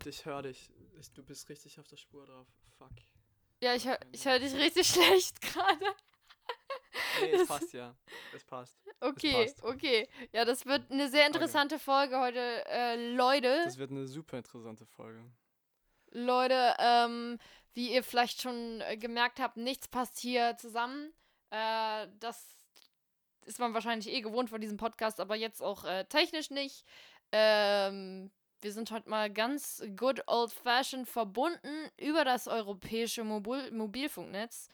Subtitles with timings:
[0.00, 0.70] Und ich höre dich.
[0.98, 2.46] Ich, du bist richtig auf der Spur drauf.
[2.78, 2.88] Fuck.
[3.60, 5.84] Ja, ich höre ich hör dich richtig schlecht gerade.
[7.20, 7.94] Nee, es passt ja.
[8.34, 8.78] Es passt.
[9.00, 9.62] Okay, passt.
[9.62, 10.08] okay.
[10.32, 12.64] Ja, das wird eine sehr interessante Folge heute.
[12.66, 15.22] Äh, Leute, Das wird eine super interessante Folge.
[16.12, 17.38] Leute, ähm,
[17.74, 21.12] wie ihr vielleicht schon äh, gemerkt habt, nichts passt hier zusammen.
[21.50, 22.56] Äh, das
[23.44, 26.86] ist man wahrscheinlich eh gewohnt von diesem Podcast, aber jetzt auch äh, technisch nicht.
[27.32, 28.30] Ähm,
[28.62, 34.68] wir sind heute mal ganz good old fashioned verbunden über das europäische Mobil Mobilfunknetz.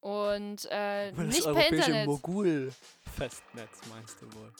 [0.00, 2.06] Und äh, Über das nicht per europäische Internet.
[2.06, 4.52] Mogul-Festnetz meinst du wohl?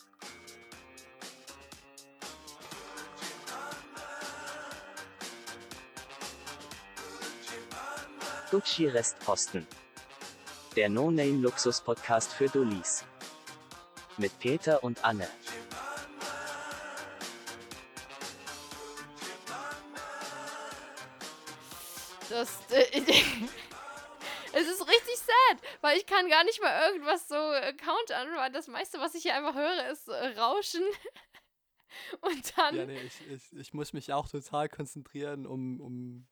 [8.50, 9.66] Gucci Restposten.
[10.77, 13.04] Der No-Name-Luxus-Podcast für Dullis.
[14.16, 15.28] Mit Peter und Anne.
[22.30, 22.84] Das, äh,
[24.53, 28.50] es ist richtig sad, weil ich kann gar nicht mal irgendwas so äh, countern, weil
[28.53, 30.83] das meiste, was ich hier einfach höre, ist äh, Rauschen.
[32.20, 36.27] Und dann, Ja, nee, ich, ich, ich muss mich auch total konzentrieren, um, um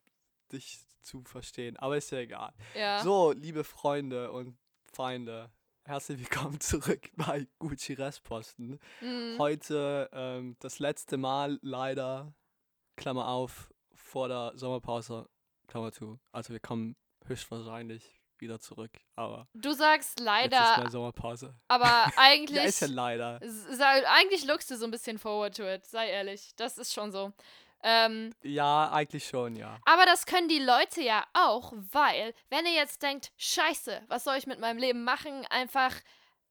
[0.51, 1.77] dich zu verstehen.
[1.77, 2.53] Aber ist ja egal.
[2.75, 3.03] ja.
[3.03, 4.56] So, liebe Freunde und
[4.93, 5.51] Feinde,
[5.84, 8.81] herzlich willkommen zurück bei Gucci Restposten.
[9.01, 9.37] Mhm.
[9.39, 12.34] Heute ähm, das letzte Mal leider,
[12.97, 15.29] Klammer auf, vor der Sommerpause,
[15.73, 16.19] Klammer zu.
[16.33, 18.91] Also wir kommen höchstwahrscheinlich wieder zurück.
[19.17, 21.55] Aber Du sagst jetzt ist leider, mal Sommerpause.
[21.69, 23.41] aber eigentlich, Ja, ist ja leider.
[24.06, 26.53] eigentlich lookst du so ein bisschen forward to it, sei ehrlich.
[26.56, 27.33] Das ist schon so.
[27.84, 29.78] Ähm, Ja, eigentlich schon, ja.
[29.84, 34.37] Aber das können die Leute ja auch, weil, wenn ihr jetzt denkt, scheiße, was soll
[34.37, 35.47] ich mit meinem Leben machen?
[35.50, 35.95] Einfach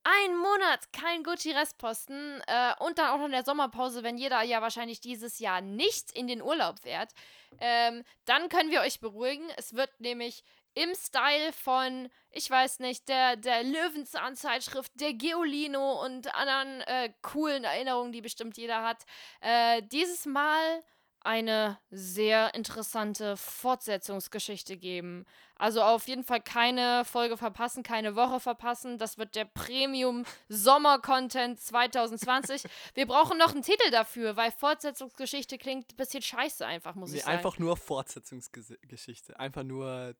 [0.04, 4.60] einen Monat kein Gucci-Restposten äh, und dann auch noch in der Sommerpause, wenn jeder ja
[4.60, 7.12] wahrscheinlich dieses Jahr nicht in den Urlaub fährt,
[7.60, 9.44] ähm, dann können wir euch beruhigen.
[9.56, 10.42] Es wird nämlich
[10.74, 17.64] im Style von, ich weiß nicht, der, der Löwenzahn-Zeitschrift, der Geolino und anderen äh, coolen
[17.64, 19.04] Erinnerungen, die bestimmt jeder hat,
[19.40, 20.82] äh, dieses Mal
[21.20, 25.24] eine sehr interessante Fortsetzungsgeschichte geben.
[25.62, 28.98] Also auf jeden Fall keine Folge verpassen, keine Woche verpassen.
[28.98, 32.64] Das wird der Premium Sommer-Content 2020.
[32.94, 37.18] Wir brauchen noch einen Titel dafür, weil Fortsetzungsgeschichte klingt ein bisschen scheiße einfach, muss Nee,
[37.18, 37.36] ich sagen.
[37.36, 39.38] einfach nur Fortsetzungsgeschichte.
[39.38, 40.16] Einfach nur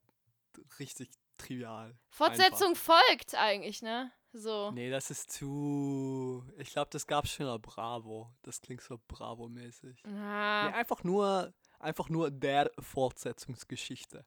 [0.79, 1.99] richtig trivial.
[2.09, 4.13] Fortsetzung folgt eigentlich, ne?
[4.33, 4.71] So.
[4.71, 6.45] Nee, das ist zu.
[6.57, 8.31] Ich glaube, das gab's schon in Bravo.
[8.43, 10.05] Das klingt so Bravo-mäßig.
[10.07, 11.53] Ah, Nee, einfach nur.
[11.81, 14.25] Einfach nur der Fortsetzungsgeschichte.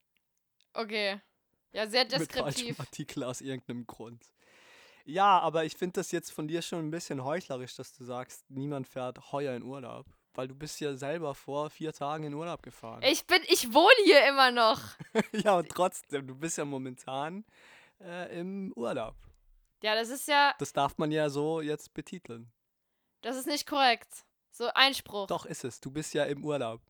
[0.75, 1.21] Okay.
[1.71, 2.79] Ja, sehr Mit falschem deskriptiv.
[2.79, 4.23] Artikel aus irgendeinem Grund.
[5.05, 8.49] Ja, aber ich finde das jetzt von dir schon ein bisschen heuchlerisch, dass du sagst,
[8.49, 10.07] niemand fährt heuer in Urlaub.
[10.33, 13.01] Weil du bist ja selber vor vier Tagen in Urlaub gefahren.
[13.03, 14.81] Ich bin, ich wohne hier immer noch.
[15.31, 17.45] ja, und trotzdem, du bist ja momentan
[18.01, 19.15] äh, im Urlaub.
[19.83, 22.51] Ja, das ist ja, Das darf man ja so jetzt betiteln.
[23.21, 24.25] das ist nicht korrekt.
[24.51, 25.27] So Einspruch.
[25.27, 25.79] Doch ist es.
[25.79, 26.81] Du bist ja im Urlaub.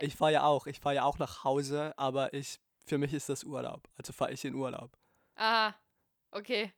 [0.00, 0.66] Ich fahre ja auch.
[0.66, 3.88] Ich fahre ja auch nach Hause, aber ich, für mich ist das Urlaub.
[3.96, 4.96] Also fahre ich in Urlaub.
[5.36, 5.74] Aha,
[6.30, 6.72] okay.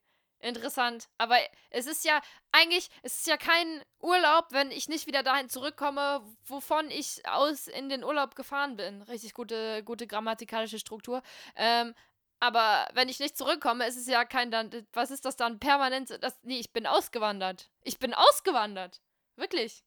[0.44, 1.08] Interessant.
[1.16, 1.38] Aber
[1.70, 2.20] es ist ja
[2.52, 7.66] eigentlich, es ist ja kein Urlaub, wenn ich nicht wieder dahin zurückkomme, wovon ich aus
[7.66, 9.00] in den Urlaub gefahren bin.
[9.02, 11.22] Richtig gute, gute grammatikalische Struktur.
[11.56, 11.94] Ähm,
[12.40, 15.58] aber wenn ich nicht zurückkomme, ist es ja kein dann, was ist das dann?
[15.60, 17.70] Permanent, das, nee, ich bin ausgewandert.
[17.82, 19.00] Ich bin ausgewandert.
[19.36, 19.82] Wirklich.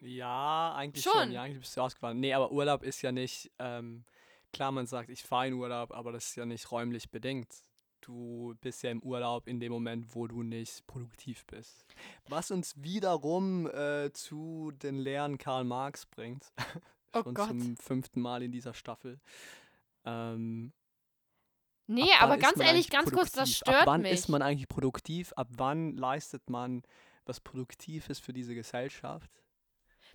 [0.00, 1.12] Ja, eigentlich schon.
[1.12, 1.32] Schon.
[1.32, 2.20] Ja, eigentlich bist du ausgewandert.
[2.20, 4.06] Nee, aber Urlaub ist ja nicht, ähm,
[4.56, 7.48] klar, man sagt, ich fahre in Urlaub, aber das ist ja nicht räumlich bedingt.
[8.00, 11.84] Du bist ja im Urlaub in dem Moment, wo du nicht produktiv bist.
[12.28, 16.52] Was uns wiederum äh, zu den Lehren Karl Marx bringt.
[17.12, 17.48] Oh Schon Gott.
[17.48, 19.18] zum fünften Mal in dieser Staffel.
[20.04, 20.72] Ähm,
[21.86, 23.56] Nee, aber ganz ehrlich, ganz kurz, das produktiv?
[23.56, 24.12] stört Ab wann mich.
[24.12, 25.32] ist man eigentlich produktiv?
[25.34, 26.82] Ab wann leistet man
[27.24, 29.30] was Produktives für diese Gesellschaft?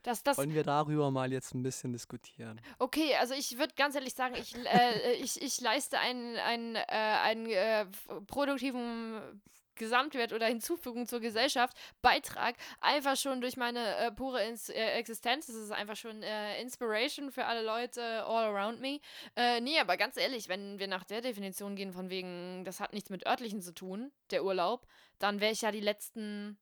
[0.03, 2.59] Das, das, Wollen wir darüber mal jetzt ein bisschen diskutieren?
[2.79, 6.81] Okay, also ich würde ganz ehrlich sagen, ich, äh, ich, ich leiste einen, einen, äh,
[6.87, 7.85] einen äh,
[8.27, 9.41] produktiven
[9.75, 15.47] Gesamtwert oder Hinzufügung zur Gesellschaft, Beitrag, einfach schon durch meine äh, pure Ins äh, Existenz.
[15.47, 18.99] Das ist einfach schon äh, Inspiration für alle Leute all around me.
[19.35, 22.93] Äh, nee, aber ganz ehrlich, wenn wir nach der Definition gehen, von wegen, das hat
[22.93, 24.85] nichts mit örtlichen zu tun, der Urlaub,
[25.17, 26.59] dann wäre ich ja die letzten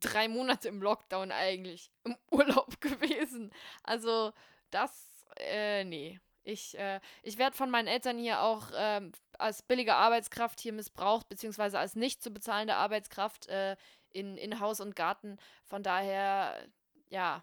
[0.00, 3.52] drei Monate im Lockdown eigentlich im Urlaub gewesen.
[3.82, 4.32] Also,
[4.70, 5.08] das,
[5.38, 6.20] äh, nee.
[6.46, 11.28] Ich, äh, ich werde von meinen Eltern hier auch ähm, als billige Arbeitskraft hier missbraucht,
[11.28, 13.76] beziehungsweise als nicht zu bezahlende Arbeitskraft äh,
[14.10, 15.38] in, in Haus und Garten.
[15.64, 16.68] Von daher,
[17.08, 17.42] ja,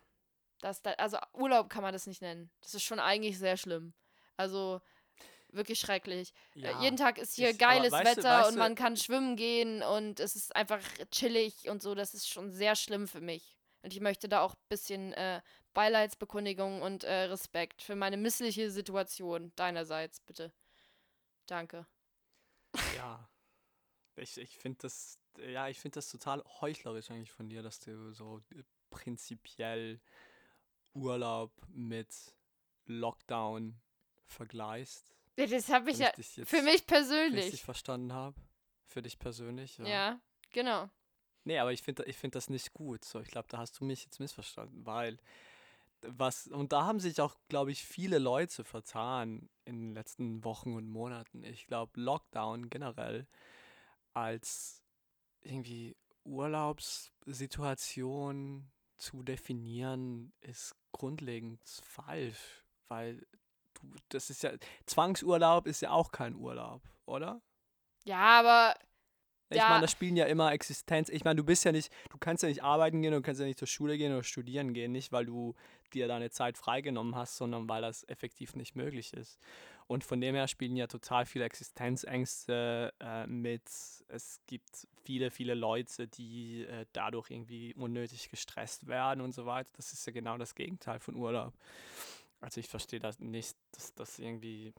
[0.61, 2.51] Das, da, also Urlaub kann man das nicht nennen.
[2.61, 3.93] Das ist schon eigentlich sehr schlimm.
[4.37, 4.81] Also
[5.51, 6.33] wirklich schrecklich.
[6.55, 8.97] Äh, jeden Tag ist hier ich- geiles aber weißt du- Wetter weißt und man kann
[8.97, 10.81] schwimmen gehen und es ist einfach
[11.11, 11.95] chillig und so.
[11.95, 13.57] Das ist schon sehr schlimm für mich.
[13.83, 15.41] Und ich möchte da auch ein bisschen äh,
[15.73, 20.53] Beileidsbekundigung und äh, Respekt für meine missliche Situation deinerseits, bitte.
[21.47, 21.87] Danke.
[22.95, 23.27] Ja.
[24.15, 28.13] Ich, ich finde das, ja, ich finde das total heuchlerisch eigentlich von dir, dass du
[28.13, 28.61] so äh,
[28.91, 29.99] prinzipiell
[30.93, 32.13] Urlaub mit
[32.85, 33.79] Lockdown
[34.27, 35.15] vergleichst.
[35.49, 37.63] Ja, Das habe ich ja jetzt für mich richtig persönlich.
[37.63, 38.35] verstanden habe.
[38.85, 39.87] Für dich persönlich, ja.
[39.87, 40.19] Ja,
[40.51, 40.89] genau.
[41.43, 43.05] Nee, aber ich finde ich find das nicht gut.
[43.05, 45.17] So, ich glaube, da hast du mich jetzt missverstanden, weil
[46.03, 50.75] was, und da haben sich auch, glaube ich, viele Leute vertan in den letzten Wochen
[50.75, 51.43] und Monaten.
[51.43, 53.27] Ich glaube, Lockdown generell
[54.13, 54.83] als
[55.41, 63.25] irgendwie Urlaubssituation zu definieren, ist grundlegend falsch, weil
[63.81, 64.51] du, das ist ja,
[64.85, 67.41] Zwangsurlaub ist ja auch kein Urlaub, oder?
[68.05, 68.75] Ja, aber
[69.53, 69.67] Ich Ja.
[69.67, 71.09] meine, da spielen ja immer Existenz.
[71.09, 73.45] Ich meine, du bist ja nicht, du kannst ja nicht arbeiten gehen, du kannst ja
[73.47, 75.55] nicht zur Schule gehen oder studieren gehen, nicht weil du
[75.93, 79.39] dir deine Zeit freigenommen hast, sondern weil das effektiv nicht möglich ist.
[79.87, 83.63] Und von dem her spielen ja total viele Existenzängste äh, mit.
[84.07, 89.69] Es gibt viele, viele Leute, die äh, dadurch irgendwie unnötig gestresst werden und so weiter.
[89.75, 91.53] Das ist ja genau das Gegenteil von Urlaub.
[92.41, 94.73] Also ich verstehe das nicht, dass das irgendwie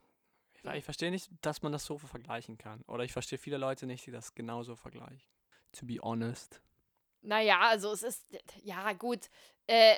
[0.73, 2.83] ich verstehe nicht, dass man das so vergleichen kann.
[2.87, 5.27] Oder ich verstehe viele Leute nicht, die das genauso vergleichen.
[5.73, 6.61] To be honest.
[7.21, 8.25] Naja, also es ist,
[8.63, 9.29] ja gut,
[9.67, 9.97] äh,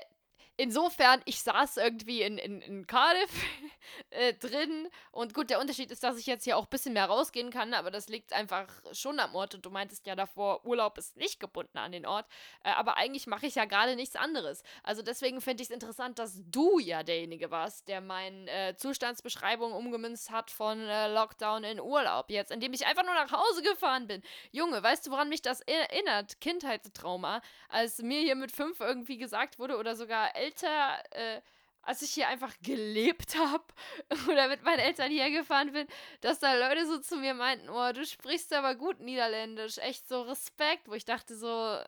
[0.57, 3.31] insofern, ich saß irgendwie in, in, in Cardiff
[4.09, 7.05] äh, drin und gut, der Unterschied ist, dass ich jetzt hier auch ein bisschen mehr
[7.05, 10.97] rausgehen kann, aber das liegt einfach schon am Ort und du meintest ja davor, Urlaub
[10.97, 12.25] ist nicht gebunden an den Ort,
[12.63, 14.63] äh, aber eigentlich mache ich ja gerade nichts anderes.
[14.83, 19.73] Also deswegen finde ich es interessant, dass du ja derjenige warst, der meine äh, Zustandsbeschreibung
[19.73, 24.07] umgemünzt hat von äh, Lockdown in Urlaub jetzt, indem ich einfach nur nach Hause gefahren
[24.07, 24.21] bin.
[24.51, 26.39] Junge, weißt du, woran mich das erinnert?
[26.39, 31.41] Kindheitstrauma, als mir hier mit fünf irgendwie gesagt wurde oder sogar älter, äh,
[31.81, 33.65] als ich hier einfach gelebt habe
[34.29, 35.87] oder mit meinen Eltern hier gefahren bin,
[36.21, 40.23] dass da Leute so zu mir meinten, oh, du sprichst aber gut Niederländisch, echt so
[40.23, 41.79] Respekt, wo ich dachte so,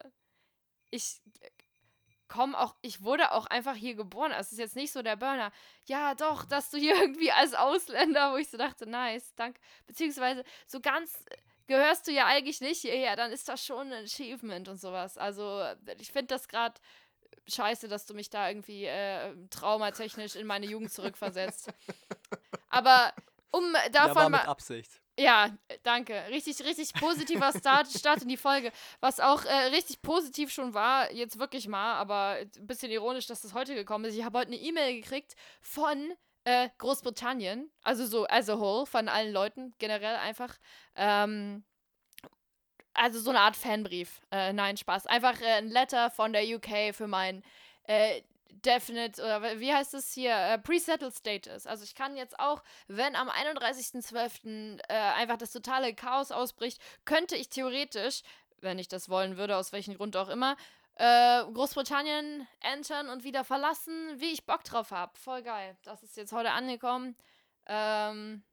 [0.92, 1.22] ich
[2.28, 5.16] komme auch, ich wurde auch einfach hier geboren, also es ist jetzt nicht so der
[5.16, 5.52] Burner,
[5.86, 10.44] ja doch, dass du hier irgendwie als Ausländer, wo ich so dachte, nice, danke, beziehungsweise
[10.68, 11.26] so ganz
[11.68, 15.18] gehörst du ja eigentlich nicht hierher, dann ist das schon ein Achievement und sowas.
[15.18, 15.66] Also
[16.00, 16.80] ich finde das gerade
[17.48, 21.70] scheiße, dass du mich da irgendwie äh, traumatechnisch in meine Jugend zurückversetzt.
[22.70, 23.14] Aber
[23.52, 24.48] um Ja, war davon mit.
[24.48, 25.02] Absicht.
[25.20, 26.14] Ja, danke.
[26.30, 28.72] Richtig, richtig positiver Start, Start in die Folge.
[29.00, 33.42] Was auch äh, richtig positiv schon war, jetzt wirklich mal, aber ein bisschen ironisch, dass
[33.42, 34.16] das heute gekommen ist.
[34.16, 36.14] Ich habe heute eine E-Mail gekriegt von
[36.44, 40.56] äh, Großbritannien, also so as a whole, von allen Leuten, generell einfach.
[40.96, 41.66] Ähm,
[42.98, 44.22] also so eine Art Fanbrief.
[44.32, 45.06] Äh, nein, Spaß.
[45.06, 47.44] Einfach äh, ein Letter von der UK für mein
[47.84, 48.22] äh,
[48.66, 51.68] Definite, oder wie heißt es hier, äh, Pre-Settled Status.
[51.68, 54.80] Also ich kann jetzt auch, wenn am 31.12.
[54.88, 58.24] Äh, einfach das totale Chaos ausbricht, könnte ich theoretisch,
[58.62, 60.58] wenn ich das wollen würde, aus welchem Grund auch immer,
[60.96, 65.16] äh, Großbritannien entern und wieder verlassen, wie ich Bock drauf habe.
[65.18, 65.78] Voll geil.
[65.84, 67.16] Das ist jetzt heute angekommen.
[67.68, 68.44] Ähm,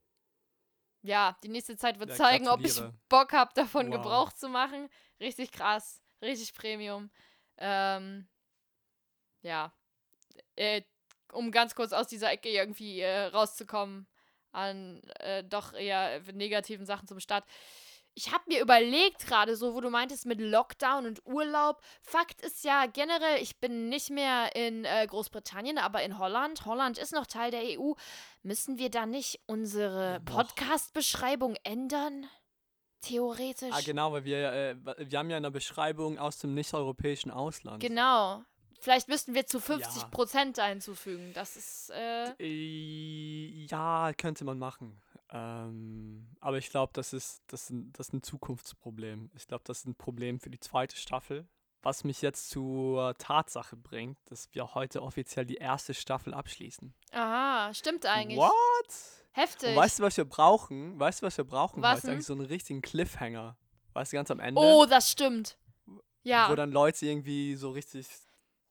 [1.04, 2.80] ja, die nächste Zeit wird Ja, zeigen, ob ich.
[3.08, 3.94] Bock habe, davon Wow.
[4.02, 4.88] Gebrauch zu machen.
[5.20, 6.00] Richtig krass.
[6.22, 7.10] Richtig Premium.
[7.58, 8.26] Ähm,
[9.42, 9.72] ja.
[10.56, 10.82] Äh,
[11.32, 14.06] um ganz kurz aus dieser Ecke irgendwie äh, rauszukommen,
[14.52, 17.44] an äh, doch eher negativen Sachen zum Start.
[18.16, 21.80] Ich habe mir überlegt gerade so, wo du meintest mit Lockdown und Urlaub.
[22.02, 26.64] Fakt ist ja generell, ich bin nicht mehr in äh, Großbritannien, aber in Holland.
[26.64, 27.94] Holland ist noch Teil der EU.
[28.44, 30.20] Müssen wir da nicht unsere.
[30.26, 32.26] Podcast-Beschreibung ändern?
[33.00, 33.72] Theoretisch.
[33.72, 34.76] Ah, genau, weil wir, äh,
[35.10, 37.80] wir haben ja eine Beschreibung aus dem nicht-europäischen Ausland.
[37.80, 38.42] Genau.
[38.80, 39.62] Vielleicht müssten wir zu Ja.
[39.62, 41.32] 50 Prozent einzufügen.
[41.34, 45.00] Das ist, äh, Äh, Ja, könnte man machen.
[45.34, 49.30] Ähm, aber ich glaube, das ist, das, ist ein, das ist ein Zukunftsproblem.
[49.34, 51.48] Ich glaube, das ist ein Problem für die zweite Staffel.
[51.82, 56.94] Was mich jetzt zur Tatsache bringt, dass wir heute offiziell die erste Staffel abschließen.
[57.10, 58.38] aha, stimmt eigentlich.
[58.38, 58.52] What?
[59.32, 59.70] Heftig.
[59.70, 60.98] Und weißt du, was wir brauchen?
[60.98, 62.12] Weißt du, was wir brauchen Was heute?
[62.12, 63.56] Eigentlich so einen richtigen Cliffhanger.
[63.92, 64.60] Weißt du, ganz am Ende?
[64.60, 65.58] oh, das stimmt.
[66.22, 66.48] Ja.
[66.48, 68.06] Wo dann Leute irgendwie so richtig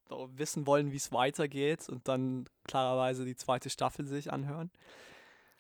[0.10, 4.72] wissen wollen, wie es weitergeht und dann klarerweise die zweite Staffel sich anhören.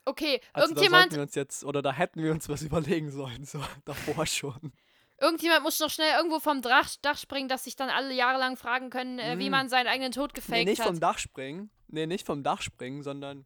[0.05, 3.11] Okay, Also da irgendjemand, sollten wir uns jetzt, oder da hätten wir uns was überlegen
[3.11, 4.73] sollen, so davor schon.
[5.21, 8.57] Irgendjemand muss noch schnell irgendwo vom Dach, Dach springen, dass sich dann alle Jahre lang
[8.57, 9.51] fragen können, äh, wie Mm.
[9.51, 10.87] man seinen eigenen Tod gefaked Nee, nicht hat.
[10.87, 11.69] vom Dach springen.
[11.87, 13.45] Nee, nicht vom Dach springen, sondern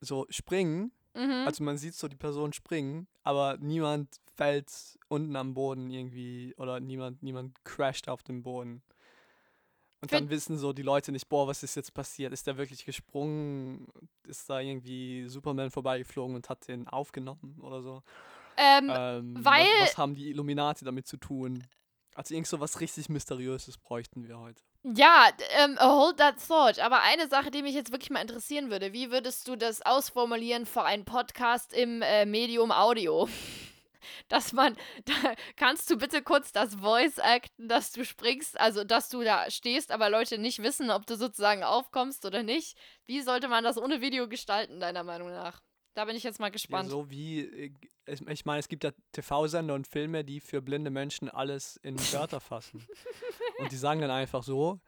[0.00, 0.92] so springen.
[1.14, 1.42] mhm.
[1.46, 4.70] Also man sieht so die Person springen, aber niemand fällt
[5.08, 8.82] unten am Boden irgendwie oder niemand, niemand crasht auf dem Boden.
[10.00, 12.32] Und dann wissen so die Leute nicht, boah, was ist jetzt passiert?
[12.32, 13.86] Ist der wirklich gesprungen?
[14.24, 18.02] Ist da irgendwie Superman vorbeigeflogen und hat den aufgenommen oder so?
[18.56, 21.64] ähm, Ähm, was- weil- was, haben die Illuminati damit zu tun?
[22.14, 24.62] Also irgend so was richtig Mysteriöses bräuchten wir heute.
[24.82, 25.28] Ja,
[25.62, 26.78] ähm, hold that thought.
[26.80, 30.66] Aber eine Sache, die mich jetzt wirklich mal interessieren würde, wie würdest du das ausformulieren
[30.66, 33.28] für einen Podcast im äh, Medium Audio?
[34.28, 39.08] Dass man, da, kannst du bitte kurz das Voice acten, dass du springst, also dass
[39.08, 42.76] du da stehst, aber Leute nicht wissen, ob du sozusagen aufkommst oder nicht.
[43.06, 45.62] Wie sollte man das ohne Video gestalten, deiner Meinung nach?
[45.94, 46.90] Da bin ich jetzt mal Ja, gespannt.
[46.90, 47.72] so wie, äh,
[48.06, 51.98] ich, ich meine, es gibt ja TV-Sender und Filme, die für blinde Menschen alles in
[52.12, 52.86] Wörter fassen.
[53.58, 54.80] und die sagen dann einfach so,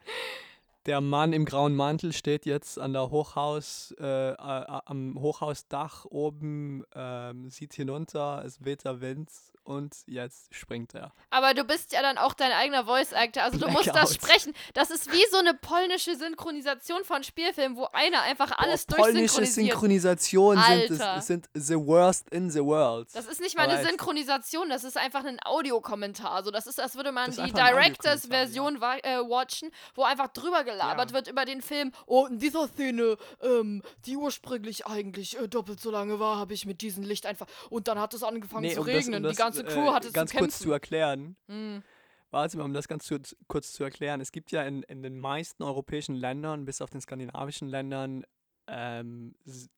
[0.86, 6.84] der Mann im grauen Mantel steht jetzt an der Hochhaus, äh, äh, am Hochhausdach oben,
[6.94, 9.30] ähm, sieht hinunter, es weht der Wind
[9.64, 11.12] und jetzt springt er.
[11.30, 13.42] Aber du bist ja dann auch dein eigener Voice Actor.
[13.44, 14.14] Also du musst das Blackout.
[14.14, 14.54] sprechen.
[14.74, 19.36] Das ist wie so eine polnische Synchronisation von Spielfilmen, wo einer einfach alles Boah, polnische
[19.36, 19.70] durchsynchronisiert.
[19.72, 21.16] Synchronisation sind, Alter.
[21.18, 23.08] es, sind the worst in the world.
[23.14, 23.90] Das ist nicht mal eine Aber echt.
[23.90, 26.32] Synchronisation, das ist einfach ein Audiokommentar.
[26.32, 30.28] Also das ist, als würde man die einfach ein Directors-Version wa- äh, watchen, wo einfach
[30.28, 31.14] drüber gelabert Ja.
[31.14, 31.92] wird über den Film.
[32.06, 36.66] Oh, in dieser Szene, ähm, die ursprünglich eigentlich äh, doppelt so lange war, habe ich
[36.66, 37.46] mit diesem Licht einfach.
[37.68, 39.22] Und dann hat es angefangen zu um das- regnen.
[39.22, 41.36] das, die ganze Crew äh, hatte ganz zu kurz zu erklären.
[41.48, 41.82] Hm.
[42.30, 44.20] Warte mal, um das ganz kurz, zu erklären.
[44.20, 48.24] Es gibt ja in, in den meisten europäischen Ländern, bis auf den skandinavischen Ländern,
[48.68, 49.34] ähm,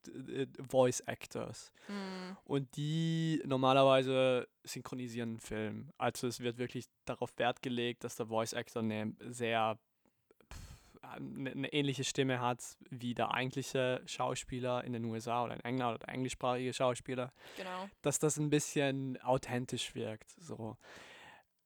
[0.07, 1.73] d- Voice Actors.
[1.87, 2.37] Hm.
[2.45, 5.93] Und die normalerweise synchronisieren einen Film.
[5.97, 9.79] Also es wird wirklich darauf Wert gelegt, dass der Voice Actor eine sehr
[11.15, 16.07] eine, ähnliche Stimme hat wie der eigentliche Schauspieler in den USA oder in England oder
[16.07, 17.89] der englischsprachige Schauspieler Genau.
[18.03, 20.31] dass das ein bisschen authentisch wirkt.
[20.41, 20.77] So.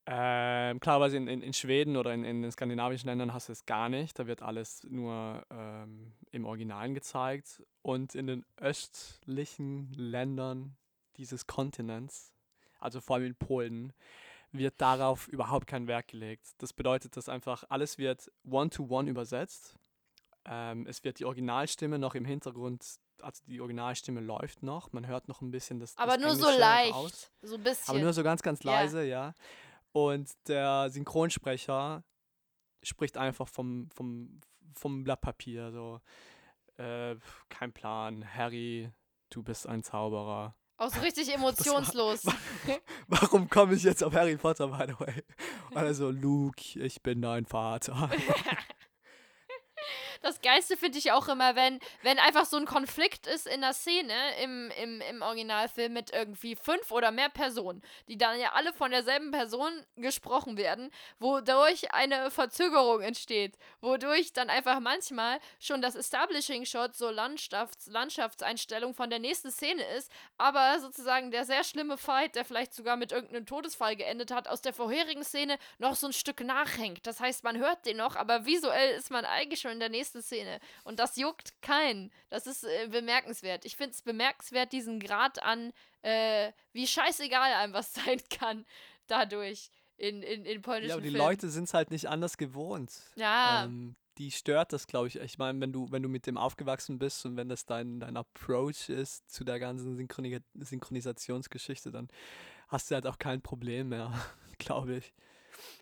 [0.09, 3.65] Ähm, klarerweise in, in, in Schweden oder in, in den skandinavischen Ländern hast du es
[3.65, 4.17] gar nicht.
[4.17, 7.61] Da wird alles nur ähm, im Originalen gezeigt.
[7.81, 10.77] Und in den östlichen Ländern
[11.17, 12.31] dieses Kontinents,
[12.79, 13.91] also vor allem in Polen,
[14.57, 16.47] wird darauf überhaupt kein Wert gelegt.
[16.57, 19.77] Das bedeutet, dass einfach alles wird one-to-one übersetzt.
[20.45, 22.85] Ähm, es wird die Originalstimme noch im Hintergrund,
[23.21, 24.91] also die Originalstimme läuft noch.
[24.93, 26.93] Man hört noch ein bisschen das, Aber das nur so Englische leicht.
[26.93, 27.31] raus.
[27.41, 27.89] So ein bisschen.
[27.89, 29.33] Aber nur so ganz, ganz leise, ja.
[29.91, 32.03] Und der Synchronsprecher
[32.83, 34.39] spricht einfach vom, vom,
[34.73, 35.71] vom Blatt Papier.
[35.71, 35.99] So,
[36.77, 37.15] äh,
[37.49, 38.91] kein Plan, Harry,
[39.29, 40.55] du bist ein Zauberer.
[40.77, 42.21] Auch so richtig emotionslos.
[43.07, 45.23] Warum komme ich jetzt auf Harry Potter, by the way?
[45.73, 48.09] Also, Luke, ich bin dein Vater.
[50.47, 54.13] Geilste finde ich auch immer, wenn, wenn einfach so ein Konflikt ist in der Szene
[54.41, 58.91] im, im, im Originalfilm mit irgendwie fünf oder mehr Personen, die dann ja alle von
[58.91, 60.89] derselben Person gesprochen werden,
[61.19, 68.93] wodurch eine Verzögerung entsteht, wodurch dann einfach manchmal schon das Establishing Shot so Landschafts Landschaftseinstellung
[68.93, 73.11] von der nächsten Szene ist, aber sozusagen der sehr schlimme Fight, der vielleicht sogar mit
[73.11, 77.05] irgendeinem Todesfall geendet hat, aus der vorherigen Szene noch so ein Stück nachhängt.
[77.05, 80.21] Das heißt, man hört den noch, aber visuell ist man eigentlich schon in der nächsten
[80.21, 80.36] Szene.
[80.83, 82.11] Und das juckt keinen.
[82.29, 83.65] Das ist äh, bemerkenswert.
[83.65, 88.65] Ich finde es bemerkenswert, diesen Grad an, äh, wie scheißegal einem was sein kann,
[89.07, 91.25] dadurch in, in, in polnischen ja, aber die Filmen.
[91.25, 92.91] Leute sind es halt nicht anders gewohnt.
[93.15, 95.17] Ja, Ähm, die stört das, glaube ich.
[95.17, 98.17] Ich meine, wenn du, wenn du mit dem aufgewachsen bist und wenn das dein, dein
[98.17, 102.09] Approach ist zu der ganzen Synchroni Synchronisationsgeschichte, dann
[102.67, 104.11] hast du halt auch kein Problem mehr,
[104.57, 105.13] glaube ich.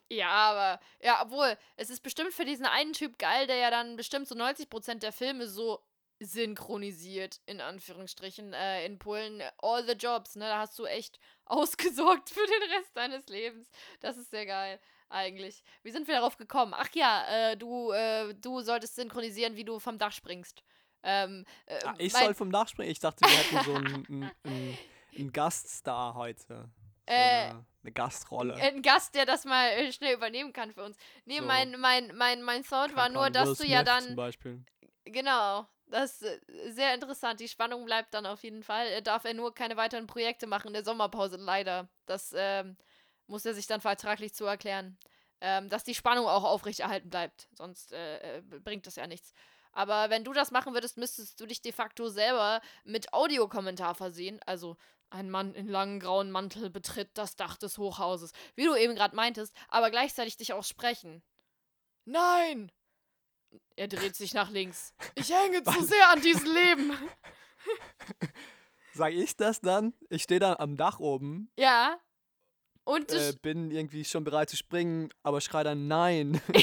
[0.10, 3.96] Ja, aber, ja, obwohl, es ist bestimmt für diesen einen Typ geil, der ja dann
[3.96, 5.82] bestimmt so 90% der Filme so
[6.20, 9.42] synchronisiert, in Anführungsstrichen, äh, in Polen.
[9.58, 10.46] All the jobs, ne?
[10.48, 13.70] Da hast du echt ausgesorgt für den Rest deines Lebens.
[14.00, 15.64] Das ist sehr geil, eigentlich.
[15.84, 16.74] Wie sind wir darauf gekommen?
[16.76, 20.64] Ach ja, äh, du, äh, du solltest synchronisieren, wie du vom Dach springst.
[21.04, 22.92] Ähm, äh, Ah, ich mein- soll vom Dach springen.
[22.92, 24.78] Ich dachte, wir hätten so einen, einen, einen,
[25.18, 26.70] einen Gaststar heute.
[27.08, 28.56] So Äh, eine, eine Gastrolle.
[28.56, 30.98] ein Gast, der das mal äh, schnell übernehmen kann für uns.
[31.26, 31.46] Nee, So.
[31.46, 34.66] mein, mein, mein, mein Thought war nur, dass Will du ja Smith dann Zum Beispiel.
[35.06, 35.68] Genau.
[35.88, 37.40] Das ist äh, sehr interessant.
[37.40, 38.88] Die Spannung bleibt dann auf jeden Fall.
[38.88, 41.88] Er darf er nur keine weiteren Projekte machen in der Sommerpause, leider.
[42.08, 42.76] Das ähm,
[43.28, 44.98] muss er sich dann vertraglich zu erklären.
[45.42, 47.50] Ähm, dass die Spannung auch aufrechterhalten bleibt.
[47.54, 49.34] Sonst äh, äh, bringt das ja nichts.
[49.76, 54.40] Aber wenn du das machen würdest, müsstest du dich de facto selber mit Audiokommentar versehen.
[54.46, 54.78] Also
[55.10, 58.32] ein Mann in langen grauen Mantel betritt das Dach des Hochhauses.
[58.56, 61.22] Wie du eben gerade meintest, aber gleichzeitig dich auch sprechen.
[62.06, 62.72] Nein!
[63.76, 64.94] Er dreht sich nach links.
[65.16, 66.94] Ich hänge zu sehr an diesem Leben.
[68.94, 69.94] Sag ich das dann?
[70.10, 72.00] Ich stehe da am Dach oben, Ja.
[72.88, 76.40] Und äh, bin irgendwie schon bereit zu springen, aber schrei dann nein.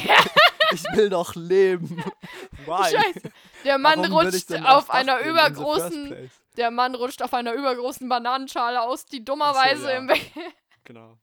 [0.70, 2.02] ich will doch leben.
[2.66, 2.90] Why?
[2.96, 3.32] Scheiße.
[3.64, 6.30] Der Mann Warum rutscht auf einer übergroßen.
[6.56, 9.98] Der Mann rutscht auf einer übergroßen Bananenschale aus, die dummerweise ja.
[9.98, 10.30] im Weg.
[10.84, 11.16] Genau.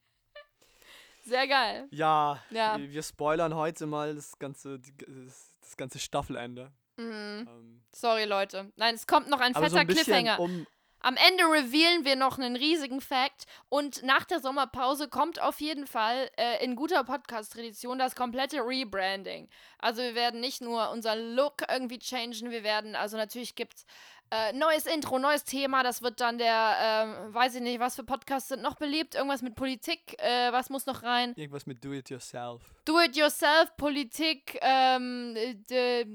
[1.26, 1.88] Sehr geil.
[1.92, 2.78] Ja, Ja.
[2.80, 6.72] wir spoilern heute mal das ganze, das, ganze Staffelende.
[6.96, 7.46] Mhm.
[7.48, 8.72] Ähm, Sorry, Leute.
[8.78, 10.40] Nein, es kommt noch ein fetter so ein Cliffhanger.
[10.40, 10.66] um,
[11.02, 15.88] Am Ende revealen wir noch einen riesigen Fact und nach der Sommerpause kommt auf jeden
[15.88, 19.48] Fall äh, in guter Podcast-Tradition das komplette Rebranding.
[19.78, 23.86] Also wir werden nicht nur unser Look irgendwie changen, wir werden, also natürlich gibt's
[24.32, 28.04] äh, neues Intro, neues Thema, das wird dann der, ähm, weiß ich nicht, was für
[28.04, 31.34] Podcasts sind noch beliebt, irgendwas mit Politik, äh, was muss noch rein?
[31.36, 32.62] irgendwas mit Do It Yourself.
[32.86, 35.36] Do it yourself, Politik, ähm,
[35.70, 36.06] äh,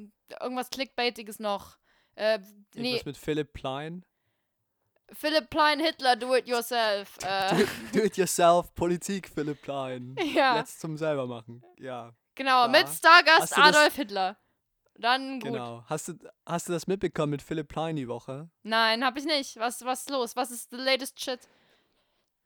[0.41, 1.79] irgendwas Clickbaitiges noch.
[2.17, 2.39] Äh,
[2.75, 4.05] nee, Irgendwas mit Philipp Plein.
[5.13, 7.17] Philipp Plein Hitler, do it yourself.
[7.23, 10.17] Äh, Do It Yourself, Politik Philipp Plein.
[10.35, 11.63] ja, Jetzt zum selber machen.
[11.79, 12.69] Ja, genau, klar.
[12.69, 14.37] mit Stargast Adolf Hitler.
[14.97, 15.53] Dann gut.
[15.53, 15.85] genau.
[15.87, 16.15] Hast du,
[16.47, 18.49] hast du das mitbekommen mit Philipp Plein die Woche?
[18.63, 19.57] Nein, hab ich nicht.
[19.57, 20.37] Was, was ist los?
[20.37, 21.41] Was ist the latest shit?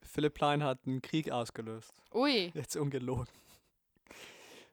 [0.02, 1.92] Philipp Plein hat einen Krieg ausgelöst.
[2.14, 2.50] Ui.
[2.54, 3.26] Jetzt ungelogen.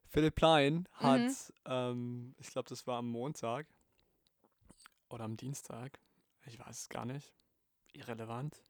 [0.09, 1.35] Philipp Plein hat, Mhm.
[1.65, 3.67] ähm, ich glaube, das war am Montag
[5.09, 5.99] oder am Dienstag,
[6.45, 7.33] ich weiß es gar nicht,
[7.95, 8.63] irrelevant.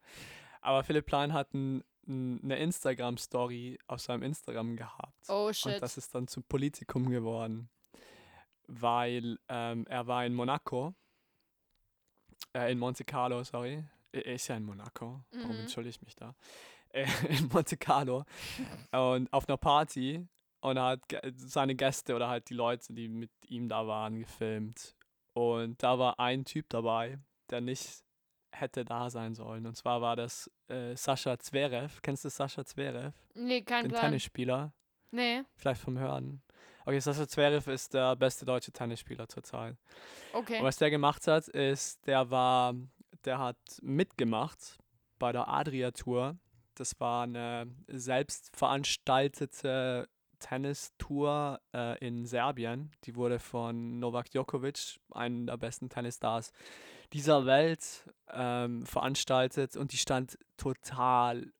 [0.61, 5.29] Aber Philipp Plein hat ein, ein, eine Instagram-Story auf seinem Instagram gehabt.
[5.29, 5.81] Oh Und shit.
[5.81, 7.69] das ist dann zum Politikum geworden,
[8.67, 10.93] weil ähm, er war in Monaco,
[12.53, 13.83] äh, in Monte Carlo, sorry.
[14.11, 15.59] Er ist ja in Monaco, warum Mhm.
[15.61, 16.35] entschuldige ich mich da?
[16.89, 18.23] Äh, in Monte Carlo
[18.91, 20.25] und auf einer Party
[20.61, 21.01] und er hat
[21.35, 24.95] seine Gäste oder halt die Leute, die mit ihm da waren, gefilmt.
[25.33, 28.04] Und da war ein Typ dabei, der nicht
[28.55, 29.65] hätte da sein sollen.
[29.65, 32.01] Und zwar war das äh, Sascha Zverev.
[32.01, 33.13] Kennst du Sascha Zverev?
[33.35, 34.01] nee, kein Den Plan.
[34.05, 34.73] Tennisspieler.
[35.11, 36.41] Nee, Vielleicht vom Hören.
[36.85, 39.75] Okay, Sascha Zverev ist der beste deutsche Tennisspieler zurzeit.
[40.33, 40.59] okay.
[40.59, 42.73] Und was der gemacht hat, ist, der war,
[43.23, 44.77] der hat mitgemacht
[45.19, 46.35] bei der Adria Tour.
[46.75, 52.91] Das war eine selbst veranstaltete Tennistour äh, in Serbien.
[53.05, 56.51] Die wurde von Novak Djokovic, einem der besten Tennisstars
[57.13, 61.51] dieser Welt, ähm, veranstaltet und die stand total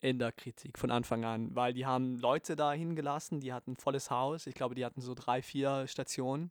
[0.00, 3.76] in der Kritik von Anfang an, weil die haben Leute da hingelassen, die hatten ein
[3.76, 4.46] volles Haus.
[4.46, 6.50] Ich glaube, die hatten so drei, vier Stationen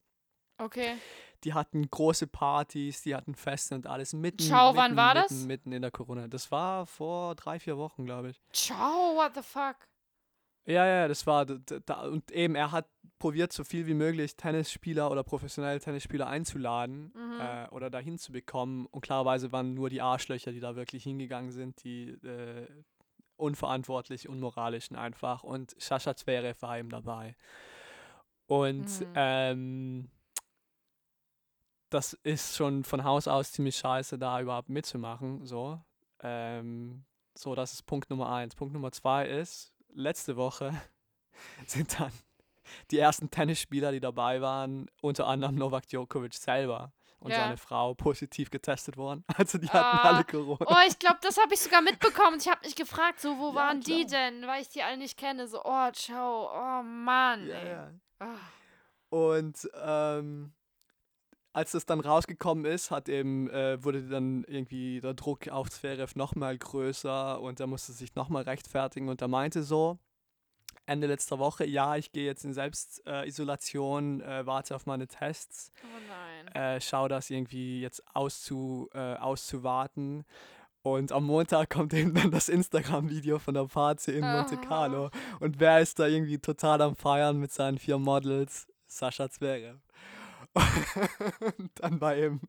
[0.57, 0.97] Okay.
[1.43, 5.27] die hatten große Partys, die hatten Feste und alles mitten, Ciao, wann mitten, war mitten,
[5.35, 5.45] das?
[5.45, 6.27] Mitten in der Corona.
[6.27, 8.41] Das war vor drei, vier Wochen, glaube ich.
[8.53, 9.75] Ciao, what the fuck?
[10.65, 12.87] Ja, ja, das war da und eben er hat
[13.19, 17.39] probiert, so viel wie möglich Tennisspieler oder professionelle Tennisspieler einzuladen Mhm.
[17.39, 18.85] äh, oder dahin zu bekommen.
[18.87, 22.67] Und klarerweise waren nur die Arschlöcher, die da wirklich hingegangen sind, die äh,
[23.37, 25.43] unverantwortlich, unmoralischen einfach.
[25.43, 27.35] Und Sascha Zverev war eben dabei.
[28.45, 29.07] Und Mhm.
[29.15, 30.09] ähm,
[31.89, 35.45] das ist schon von Haus aus ziemlich scheiße, da überhaupt mitzumachen.
[35.45, 35.79] So,
[36.21, 38.55] ähm, so das ist Punkt Nummer eins.
[38.55, 40.73] Punkt Nummer zwei ist, letzte Woche
[41.67, 42.11] sind dann
[42.91, 47.37] die ersten Tennisspieler, die dabei waren, unter anderem Novak Djokovic selber und Ja.
[47.37, 49.23] seine Frau positiv getestet worden.
[49.37, 50.09] Also die hatten Ah.
[50.15, 50.65] alle Corona.
[50.67, 52.37] Oh, ich glaube, das habe ich sogar mitbekommen.
[52.39, 54.29] Ich habe mich gefragt, so, wo Ja, waren die klar.
[54.31, 54.47] denn?
[54.47, 55.47] Weil ich die alle nicht kenne.
[55.47, 56.49] So, oh, ciao.
[56.53, 57.47] Oh, Mann.
[57.47, 57.91] Ja.
[58.19, 58.35] Ah.
[59.09, 60.53] Und ähm,
[61.53, 66.15] als das dann rausgekommen ist, hat eben, äh, wurde dann irgendwie der Druck auf Zverev
[66.15, 69.99] nochmal größer und er musste sich nochmal rechtfertigen und er meinte so,
[70.85, 75.71] Ende letzter Woche, ja, ich gehe jetzt in Selbstisolation, äh, äh, warte auf meine Tests,
[75.83, 80.25] Oh äh, schau das irgendwie jetzt auszu, äh, auszuwarten.
[80.81, 84.57] Und am Montag kommt eben dann das Instagram-Video von der Party in Monte.
[84.57, 85.09] Carlo.
[85.39, 88.67] Und wer ist da irgendwie total am Feiern mit seinen vier Models?
[88.85, 89.82] Sascha Zverev.
[91.57, 92.41] und dann war eben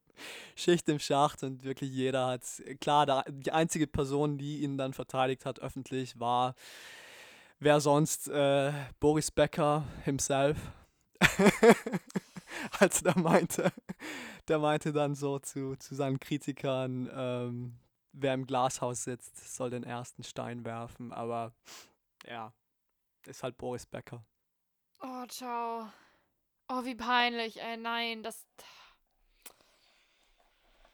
[0.54, 2.42] Schicht im Schacht und wirklich jeder hat,
[2.80, 6.54] klar, da, die einzige Person, die ihn dann verteidigt hat öffentlich, war
[7.60, 10.58] wer sonst, äh, Boris Becker himself.
[12.78, 13.72] also der meinte,
[14.48, 17.78] der meinte dann so zu, zu seinen Kritikern, ähm,
[18.12, 21.12] wer im Glashaus sitzt, soll den ersten Stein werfen.
[21.12, 21.52] Aber
[22.26, 22.52] ja,
[23.26, 24.24] ist halt Boris Becker.
[25.00, 25.88] Oh, ciao.
[26.68, 28.46] Oh, wie peinlich, ey, nein, das.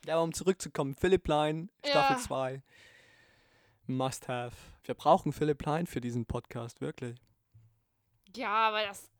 [0.07, 2.23] Ja, aber um zurückzukommen, Philipp Line, Staffel Ja.
[2.23, 2.63] 2.
[3.87, 4.57] Must have.
[4.85, 7.19] Wir brauchen Philipp Line für diesen Podcast, wirklich.
[8.35, 9.11] Ja, aber das.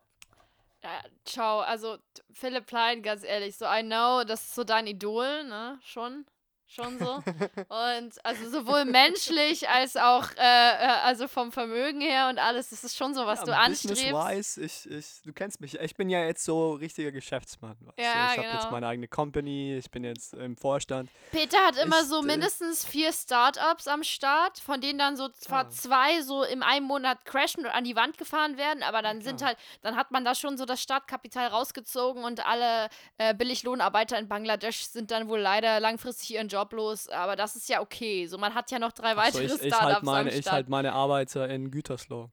[0.83, 1.99] Ja, ciao, also
[2.33, 5.79] Philipp Plein, ganz ehrlich, so I know, das ist so dein Idol, ne?
[5.83, 6.25] Schon.
[6.73, 7.15] Schon so.
[7.15, 12.85] Und also sowohl menschlich als auch äh, äh, also vom Vermögen her und alles, das
[12.85, 14.05] ist schon so, was ja, du anstrebst.
[14.05, 15.75] Business-wise, ich, ich, du kennst mich.
[15.81, 17.77] Ich bin ja jetzt so richtiger Geschäftsmann.
[17.99, 18.71] Ja, ich habe jetzt genau.
[18.71, 21.11] meine eigene Company, ich bin jetzt im Vorstand.
[21.33, 25.29] Peter hat immer Ist, so äh, mindestens vier Startups am Start, von denen dann so
[25.29, 25.71] zwar Klar.
[25.71, 29.39] zwei so im einen Monat crashen und an die Wand gefahren werden, aber dann sind
[29.39, 29.49] klar.
[29.49, 34.29] halt, dann hat man da schon so das Startkapital rausgezogen und alle äh, Billiglohnarbeiter in
[34.29, 38.27] Bangladesch sind dann wohl leider langfristig ihren Job los, aber das ist ja okay.
[38.27, 40.51] So, man hat ja noch drei Ach so, weitere ich, ich Startups halt meine, ich
[40.51, 42.31] halt meine Arbeiter in Gütersloh.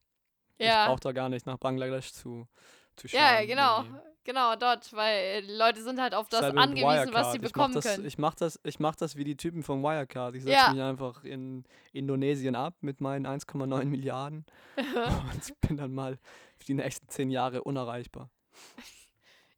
[0.58, 0.88] Ich ja.
[0.88, 2.48] brauche da gar nicht nach Bangladesch zu,
[2.96, 3.20] zu schauen.
[3.20, 3.84] ja, genau.
[3.84, 4.00] irgendwie.
[4.28, 7.76] Genau, dort, weil die Leute sind halt auf das mit angewiesen, was sie bekommen ich
[7.76, 8.06] das, können.
[8.06, 10.36] Ich mache das, ich mach das wie die Typen von Wirecard.
[10.36, 10.70] Ich setze Ja.
[10.74, 11.64] mich einfach in
[11.94, 16.20] Indonesien ab mit meinen 1,9 Milliarden und bin dann mal
[16.58, 18.30] für die nächsten zehn Jahre unerreichbar.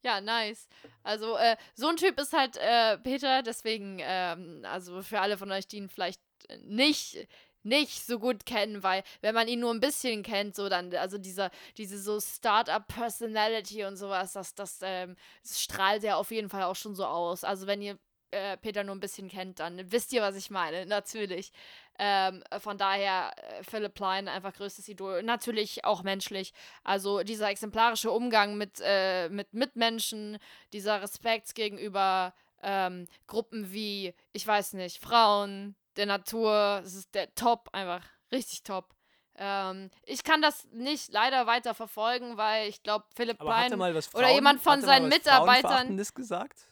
[0.02, 0.68] Ja, nice.
[1.02, 5.50] Also, äh, so ein Typ ist halt äh, Peter, deswegen, ähm, also für alle von
[5.52, 6.20] euch, die ihn vielleicht
[6.62, 7.28] nicht
[7.62, 11.18] nicht so gut kennen, weil wenn man ihn nur ein bisschen kennt, so dann, also
[11.18, 16.74] dieser, diese so Startup-Personality und sowas, das, das, ähm, strahlt er auf jeden Fall auch
[16.76, 17.44] schon so aus.
[17.44, 17.98] Also wenn ihr
[18.30, 21.52] äh, Peter nur ein bisschen kennt, dann wisst ihr, was ich meine, natürlich.
[21.98, 25.22] Ähm, von daher, äh, Philipp Plein, einfach größtes Idol.
[25.22, 26.52] Natürlich auch menschlich.
[26.82, 30.38] Also dieser exemplarische Umgang mit, äh, mit Mitmenschen,
[30.72, 37.34] dieser Respekt gegenüber ähm, Gruppen wie, ich weiß nicht, Frauen, der Natur, das ist der
[37.34, 38.94] Top, einfach richtig top.
[39.36, 43.94] Ähm, ich kann das nicht leider weiter verfolgen, weil ich glaube, Philipp Aber hat er
[43.94, 46.66] was oder jemand von hat mal seinen was Mitarbeitern- Frauenverachtendes gesagt?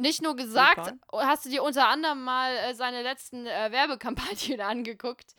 [0.00, 1.00] Nicht nur gesagt, Plein?
[1.12, 5.34] hast du dir unter anderem mal äh, seine letzten äh, Werbekampagnen angeguckt?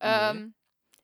[0.00, 0.54] Ähm,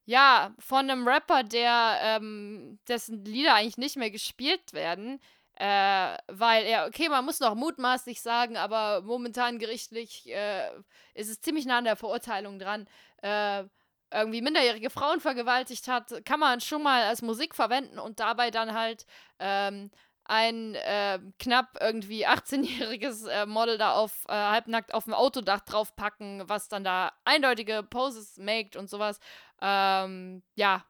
[0.04, 5.20] ja, von einem Rapper, der ähm, dessen Lieder eigentlich nicht mehr gespielt werden,
[5.54, 10.70] äh, weil er, okay, man muss noch mutmaßlich sagen, aber momentan gerichtlich äh,
[11.14, 12.88] ist es ziemlich nah an der Verurteilung dran.
[13.22, 13.64] Äh,
[14.12, 18.74] irgendwie minderjährige Frauen vergewaltigt hat, kann man schon mal als Musik verwenden und dabei dann
[18.74, 19.06] halt
[19.38, 19.90] ähm,
[20.24, 26.48] ein äh, knapp irgendwie 18-jähriges äh, Model da auf äh, halbnackt auf dem Autodach draufpacken,
[26.48, 29.18] was dann da eindeutige Poses maked und sowas.
[29.60, 30.84] Ähm, ja.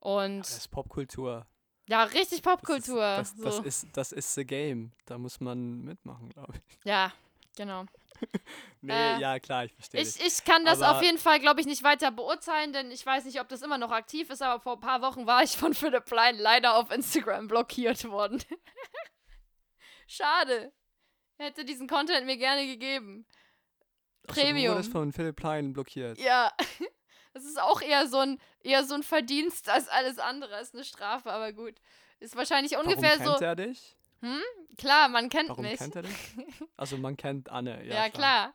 [0.00, 1.46] Und Das ist Popkultur.
[1.88, 3.04] ja, richtig Das Popkultur.
[3.20, 3.62] Ist, das, das, so.
[3.62, 4.92] ist, das ist the game.
[5.06, 6.78] Da muss man mitmachen, glaube ich.
[6.84, 7.12] ja,
[7.56, 7.84] genau.
[8.84, 10.00] Nee, Äh, ja, klar, ich verstehe.
[10.00, 13.06] Ich, ich kann das Aber- auf jeden Fall, glaube ich, nicht weiter beurteilen, denn ich
[13.06, 15.56] weiß nicht, ob das immer noch aktiv ist, aber vor ein paar Wochen war ich
[15.56, 18.42] von Philipp Plein leider auf Instagram blockiert worden.
[20.06, 20.72] Schade.
[21.38, 23.26] Er hätte diesen Content mir gerne gegeben.
[24.28, 24.74] Ach so, Du Premium.
[24.74, 26.18] wurdest von Philipp Plein blockiert.
[26.18, 26.52] Ja.
[27.34, 30.84] Das ist auch eher so ein, eher so ein Verdienst als alles andere, als eine
[30.84, 31.76] Strafe, aber gut.
[32.20, 33.44] Ist wahrscheinlich ungefähr Warum kennt so.
[33.46, 33.96] er dich?
[34.78, 35.78] Klar, man kennt Warum mich.
[35.78, 36.16] kennt er dich?
[36.76, 38.54] Also man kennt Anne, ja, ja, klar.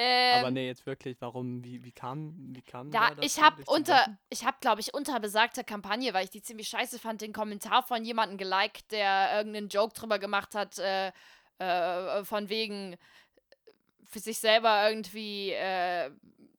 [0.00, 3.62] Ähm, Aber nee, jetzt wirklich, warum, wie, wie kam, wie kam Da, dazu, ich habe
[3.66, 7.32] unter, ich habe, glaube ich, unter besagter Kampagne, weil ich die ziemlich scheiße fand, den
[7.32, 11.10] Kommentar von jemandem geliked, der irgendeinen Joke drüber gemacht hat, äh,
[11.58, 12.96] äh, von wegen äh,
[14.04, 16.10] für sich selber irgendwie äh,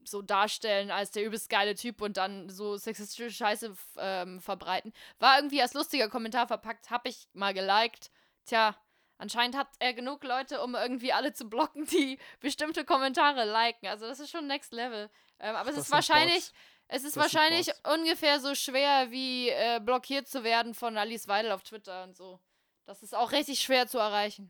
[0.03, 4.91] so darstellen als der übelst geile Typ und dann so sexistische Scheiße ähm, verbreiten.
[5.19, 8.11] War irgendwie als lustiger Kommentar verpackt, habe ich mal geliked.
[8.49, 8.75] Tja,
[9.19, 13.87] anscheinend hat er genug Leute, um irgendwie alle zu blocken, die bestimmte Kommentare liken.
[13.87, 15.09] Also das ist schon Next Level.
[15.39, 16.51] Ähm, aber es Das ist wahrscheinlich,
[16.87, 21.51] es ist Das wahrscheinlich ungefähr so schwer wie äh, blockiert zu werden von Alice Weidel
[21.51, 22.39] auf Twitter und so.
[22.85, 24.49] Das ist auch richtig schwer zu erreichen.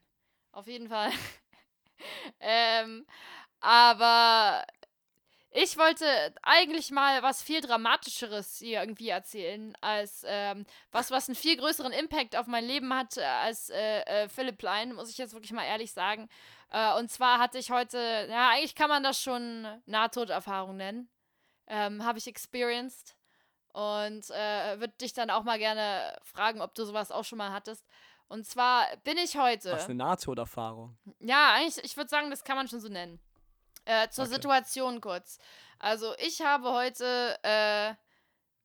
[0.53, 1.11] Auf jeden Fall.
[2.39, 3.05] ähm,
[3.59, 4.65] aber
[5.51, 6.05] ich wollte
[6.43, 11.91] eigentlich mal was viel Dramatischeres hier irgendwie erzählen, als ähm, was, was einen viel größeren
[11.91, 15.51] Impact auf mein Leben hat äh, als äh, äh, Philipp Plein, muss ich jetzt wirklich
[15.51, 16.29] mal ehrlich sagen.
[16.71, 21.09] Äh, und zwar hatte ich heute, ja, eigentlich kann man das schon Nahtoderfahrung nennen.
[21.67, 23.15] Ähm, Habe ich experienced.
[23.71, 27.51] Und äh, würde dich dann auch mal gerne fragen, ob du sowas auch schon mal
[27.51, 27.85] hattest.
[28.27, 29.71] Und zwar bin ich heute.
[29.71, 30.97] Was eine Nahtoderfahrung.
[31.19, 33.19] Ja, eigentlich, ich würde sagen, das kann man schon so nennen.
[33.85, 34.33] Äh, zur Okay.
[34.35, 35.39] Situation kurz.
[35.79, 37.93] Also, ich habe heute äh,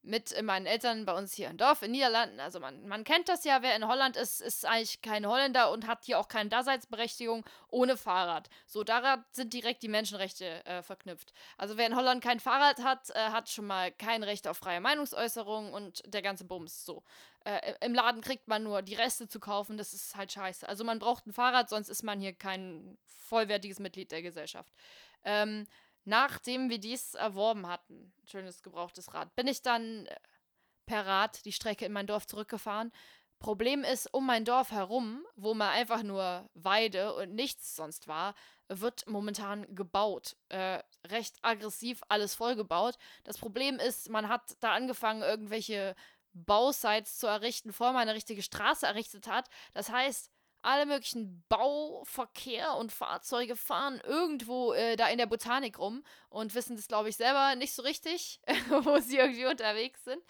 [0.05, 2.39] mit meinen Eltern bei uns hier im Dorf in Niederlanden.
[2.41, 5.87] Also man, man kennt das ja, wer in Holland ist, ist eigentlich kein Holländer und
[5.87, 8.49] hat hier auch keine Daseinsberechtigung ohne Fahrrad.
[8.67, 11.33] So, daran sind direkt die Menschenrechte äh, verknüpft.
[11.57, 14.81] Also wer in Holland kein Fahrrad hat, äh, hat schon mal kein Recht auf freie
[14.81, 16.85] Meinungsäußerung und der ganze Bums.
[16.85, 17.03] So.
[17.45, 20.69] Äh, Im Laden kriegt man nur die Reste zu kaufen, das ist halt scheiße.
[20.69, 24.73] Also man braucht ein Fahrrad, sonst ist man hier kein vollwertiges Mitglied der Gesellschaft.
[25.25, 25.67] Ähm,
[26.05, 30.17] nachdem wir dies erworben hatten, schönes gebrauchtes Rad, bin ich dann äh,
[30.87, 32.93] per Rad die Strecke in mein Dorf zurückgefahren.
[33.39, 38.35] Problem ist, um mein Dorf herum, wo mal einfach nur Weide und nichts sonst war,
[38.69, 40.37] wird momentan gebaut.
[40.49, 42.97] Äh, recht aggressiv alles vollgebaut.
[43.25, 45.95] Das Problem ist, man hat da angefangen, irgendwelche
[46.33, 49.49] Bausites zu errichten, bevor man eine richtige Straße errichtet hat.
[49.73, 50.31] Das heißt,
[50.65, 56.77] alle möglichen Bauverkehr und Fahrzeuge fahren irgendwo äh, da in der Botanik rum und wissen
[56.77, 60.23] das, glaube ich, selber nicht so richtig, wo sie irgendwie unterwegs sind.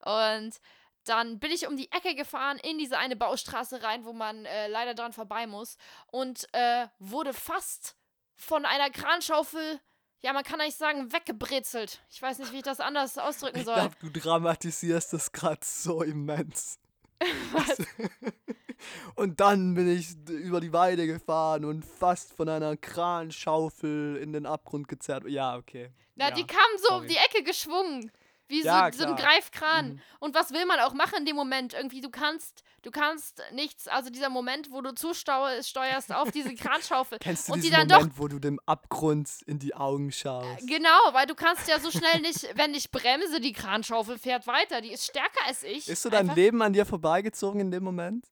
[0.00, 0.60] Und
[1.04, 4.68] dann bin ich um die Ecke gefahren in diese eine Baustraße rein, wo man äh,
[4.68, 5.76] leider dran vorbei muss
[6.08, 7.96] und äh, wurde fast
[8.34, 9.80] von einer Kranschaufel,
[10.22, 12.02] ja, man kann eigentlich sagen, weggebrezelt.
[12.10, 13.76] Ich weiß nicht, wie ich das anders ausdrücken soll.
[13.76, 16.79] Ich glaube, du dramatisierst das gerade so immens.
[17.52, 17.78] Was?
[19.14, 24.46] Und dann bin ich über die Weide gefahren und fast von einer Kranschaufel in den
[24.46, 25.24] Abgrund gezerrt.
[25.28, 25.90] Ja, okay.
[26.14, 27.08] Na, ja, die kam so um sorry.
[27.08, 28.10] die Ecke geschwungen.
[28.50, 29.16] Wie Ja, so, so ein.
[29.16, 29.88] Greifkran.
[29.94, 30.00] Mhm.
[30.18, 31.72] Und was will man auch machen in dem Moment?
[31.72, 37.18] Irgendwie, du kannst, du kannst nichts, also dieser Moment, wo du zusteuerst auf diese Kranschaufel.
[37.20, 40.66] Kennst du und die diesen dann Moment, wo du dem Abgrund in die Augen schaust?
[40.68, 44.80] Genau, weil du kannst ja so schnell nicht, wenn ich bremse, die Kranschaufel fährt weiter.
[44.80, 45.88] Die ist stärker als ich.
[45.88, 48.26] Ist so dein Einfach- Leben an dir vorbeigezogen in dem Moment?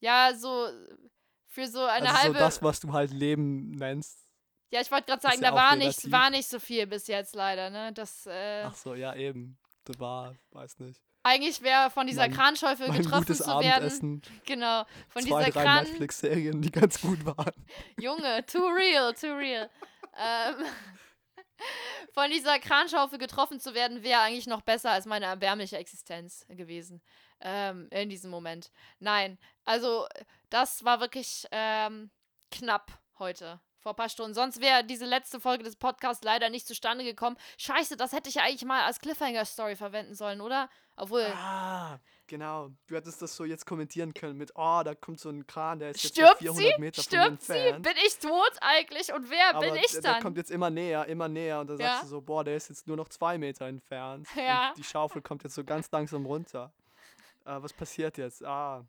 [0.00, 0.66] Ja, so
[1.46, 2.34] für so eine also halbe.
[2.38, 4.24] so das, was du halt Leben nennst.
[4.72, 7.34] ja, ich wollte gerade sagen, ja da war nicht, war nicht so viel bis jetzt
[7.34, 7.92] leider, ne?
[7.92, 9.58] Das, äh, Ach so, ja eben.
[9.84, 11.00] Das war, weiß nicht.
[11.22, 13.66] eigentlich wäre von dieser Mein- Kranschaufel Mein getroffen gutes zu werden.
[13.72, 14.22] Abendessen.
[14.46, 14.84] Genau.
[15.08, 15.84] Von zwei, dieser drei Kran.
[15.84, 17.52] Netflix-Serien, die ganz gut waren.
[17.98, 19.70] Junge, too real, too real.
[20.18, 20.54] ähm,
[22.14, 27.02] von dieser Kranschaufel getroffen zu werden, wäre eigentlich noch besser als meine erbärmliche Existenz gewesen.
[27.42, 28.70] Ähm, in diesem Moment.
[28.98, 30.06] Nein, also
[30.50, 32.10] das war wirklich ähm,
[32.50, 33.60] knapp heute.
[33.80, 34.34] Vor ein paar Stunden.
[34.34, 37.36] Sonst wäre diese letzte Folge des Podcasts leider nicht zustande gekommen.
[37.56, 40.68] Scheiße, das hätte ich ja eigentlich mal als Cliffhanger-Story verwenden sollen, oder?
[40.96, 41.24] Obwohl.
[41.34, 42.68] Ah, genau.
[42.88, 45.90] Du hättest das so jetzt kommentieren können mit, oh, da kommt so ein Kran, der
[45.92, 46.44] ist jetzt Stirbt sie?
[46.48, 47.52] 400 Meter von mir Stirbt sie?
[47.54, 47.82] entfernt.
[47.82, 49.12] Bin ich tot eigentlich?
[49.14, 50.22] Und wer aber bin ich der, der dann?
[50.22, 51.86] kommt jetzt immer näher, immer näher und dann Ja.
[51.86, 54.28] sagst du so, boah, der ist jetzt nur noch zwei Meter entfernt.
[54.36, 54.68] Ja.
[54.70, 56.70] Und die Schaufel kommt jetzt so ganz langsam runter.
[57.46, 58.44] Äh, was passiert jetzt?
[58.44, 58.84] Ah,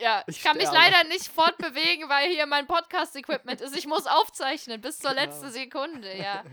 [0.00, 0.90] Ja, ich, Ich kann mich sterbe.
[0.90, 3.76] leider nicht fortbewegen, weil hier mein Podcast-Equipment ist.
[3.76, 5.22] Ich muss aufzeichnen bis zur Genau.
[5.22, 6.44] letzten Sekunde, ja.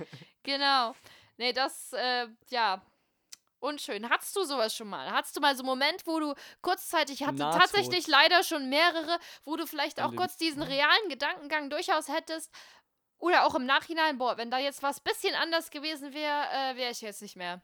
[0.43, 0.95] Genau.
[1.37, 2.81] Nee, das, äh, ja.
[3.61, 4.09] Unschön.
[4.09, 5.11] Hattest du sowas schon mal?
[5.11, 7.59] Hattest du mal so einen Moment, wo du kurzzeitig, ich hatte Nahtod.
[7.61, 10.17] tatsächlich leider schon mehrere, wo du vielleicht auch Leben.
[10.17, 12.53] kurz diesen realen Gedankengang durchaus hättest?
[13.17, 16.91] Oder auch im Nachhinein, boah, wenn da jetzt was bisschen anders gewesen wäre, äh, wäre
[16.91, 17.61] ich jetzt nicht mehr.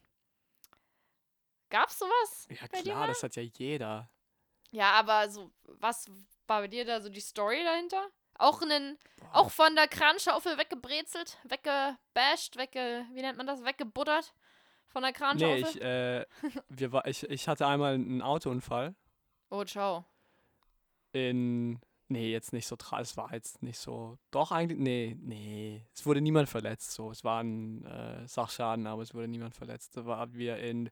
[1.69, 2.47] Gab's sowas?
[2.49, 4.09] ja klar, das hat ja jeder.
[4.71, 6.07] Ja, aber so, was
[6.47, 8.07] war bei dir da so die Story dahinter?
[8.37, 9.35] Auch einen, Boah.
[9.35, 14.33] auch von der Kranschaufel weggebrezelt, weggebasht, wegge, wie nennt man das, weggebuddert
[14.87, 15.69] von der Nee, Kranschaufel?
[15.69, 16.25] ich, äh,
[16.69, 18.95] wir war, ich, ich hatte einmal einen Autounfall
[19.49, 20.05] oh, ciao.
[21.13, 26.05] in, nee, jetzt nicht so, es war jetzt nicht so, doch eigentlich, nee, nee, es
[26.05, 29.95] wurde niemand verletzt, so, es war ein äh, Sachschaden, aber es wurde niemand verletzt.
[29.95, 30.89] Da waren wir in,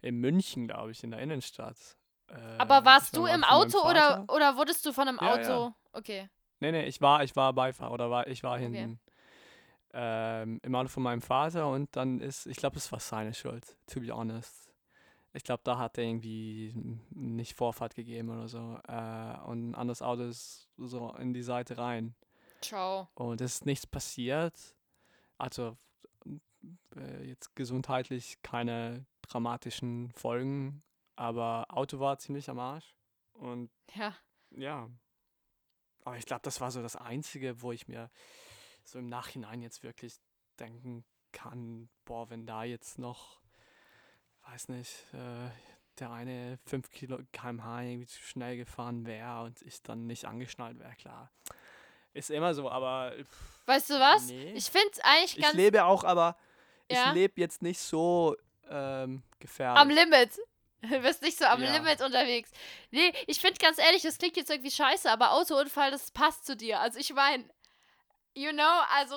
[0.00, 1.98] in München, glaube ich, in der Innenstadt.
[2.28, 5.40] Äh, Aber warst war du im Auto oder, oder wurdest du von einem Ja, Auto?
[5.66, 5.74] ja.
[5.92, 6.28] Okay.
[6.60, 8.98] Nee, nee, ich war, ich war Beifahrer oder war, ich war hinten
[9.92, 13.76] ähm, im Auto von meinem Vater und dann ist, ich glaube, es war seine Schuld,
[13.86, 14.72] to be honest.
[15.32, 16.72] Ich glaube, da hat er irgendwie
[17.10, 18.78] nicht Vorfahrt gegeben oder so.
[18.88, 22.14] Äh, und ein anderes Auto ist so in die Seite rein.
[22.62, 23.08] Ciao.
[23.14, 24.54] Und es ist nichts passiert.
[25.36, 25.76] Also
[26.96, 30.82] äh, jetzt gesundheitlich keine dramatischen Folgen,
[31.16, 32.94] aber Auto war ziemlich am Arsch.
[33.32, 34.14] Und Ja.
[34.50, 34.88] ja.
[36.04, 38.10] Aber ich glaube, das war so das Einzige, wo ich mir
[38.84, 40.14] so im Nachhinein jetzt wirklich
[40.60, 43.40] denken kann, boah, wenn da jetzt noch,
[44.48, 45.50] weiß nicht, äh,
[45.98, 50.78] der eine 5 Kilo kmh irgendwie zu schnell gefahren wäre und ich dann nicht angeschnallt
[50.78, 51.32] wäre, klar.
[52.12, 54.26] Ist immer so, aber pff, Weißt du was?
[54.26, 54.52] Nee.
[54.52, 56.36] Ich finde es eigentlich ich ganz lebe auch, aber
[56.90, 57.08] Ja?
[57.08, 58.36] ich lebe jetzt nicht so
[58.68, 59.80] ähm, gefährlich.
[59.80, 60.38] am Limit.
[60.82, 61.72] Du bist nicht so am Ja.
[61.72, 62.50] Limit unterwegs.
[62.90, 66.56] Nee, ich finde ganz ehrlich, das klingt jetzt irgendwie scheiße, aber Autounfall, das passt zu
[66.56, 66.80] dir.
[66.80, 67.48] Also ich meine,
[68.36, 69.16] You know, also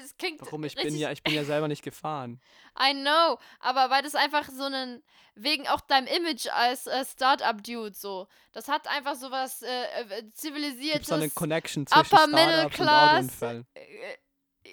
[0.00, 0.40] es klingt.
[0.40, 0.62] Warum?
[0.62, 2.40] Ich bin ja, ich bin ja selber nicht gefahren.
[2.80, 5.02] I know, aber weil das einfach so einen.
[5.34, 8.28] Wegen auch deinem Image als äh, Startup-Dude so.
[8.52, 11.08] Das hat einfach so was äh, äh, Gibt es zivilisiertes.
[11.08, 13.42] da eine Connection zwischen Upper Middle und Class.
[13.42, 13.64] Äh,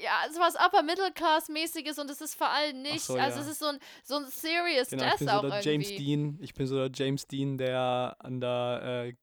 [0.02, 3.02] ja, sowas Upper Middle Class mäßiges und es ist vor allem nicht.
[3.02, 3.43] so, also ja.
[3.45, 5.69] es ist so ein so ein serious Genau, ich Death bin auch so der irgendwie.
[5.71, 6.38] James Dean.
[6.41, 9.13] Ich bin so der James Dean, der an der äh,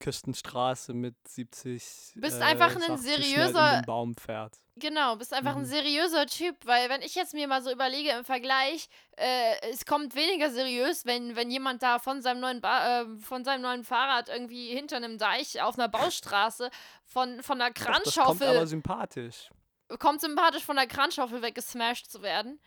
[0.00, 4.56] Küstenstraße mit 70 Bist äh, einfach ein 80 schnell seriöser- Baum fährt.
[4.76, 5.66] Genau, bist einfach ein Mhm.
[5.66, 10.14] seriöser Typ, weil wenn ich jetzt mir mal so überlege im Vergleich, äh, es kommt
[10.16, 14.28] weniger seriös, wenn, wenn jemand da von seinem neuen ba äh, von seinem neuen Fahrrad
[14.28, 16.70] irgendwie hinter einem Deich auf einer Baustraße
[17.04, 19.48] von, von einer Doch, das kommt Kranschaufel aber sympathisch.
[19.98, 22.58] Kommt sympathisch von der Kranschaufel weggesmashed zu werden.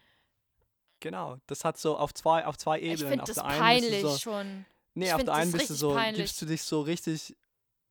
[1.00, 3.08] Genau, das hat so auf zwei, auf zwei Ich Ebenen.
[3.10, 4.66] finde auf das der einen peinlich so, schon.
[4.96, 6.18] Nee, Ich auf der einen bist du so, peinlich.
[6.26, 7.36] gibst du dich so richtig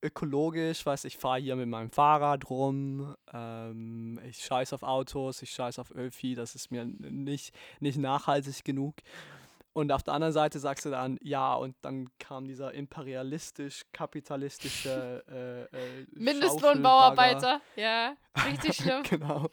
[0.03, 5.51] ökologisch, weißt ich fahre hier mit meinem Fahrrad rum, ähm, ich scheiß auf Autos, ich
[5.51, 8.97] scheiß auf Ölvieh, das ist mir nicht, nicht nachhaltig genug.
[9.77, 15.65] Und auf der anderen Seite sagst du dann, ja, und dann kam dieser imperialistisch-kapitalistische äh,
[15.65, 17.61] äh, Mindestlohnbauarbeiter.
[17.77, 19.03] Ja, richtig schlimm.
[19.03, 19.51] genau.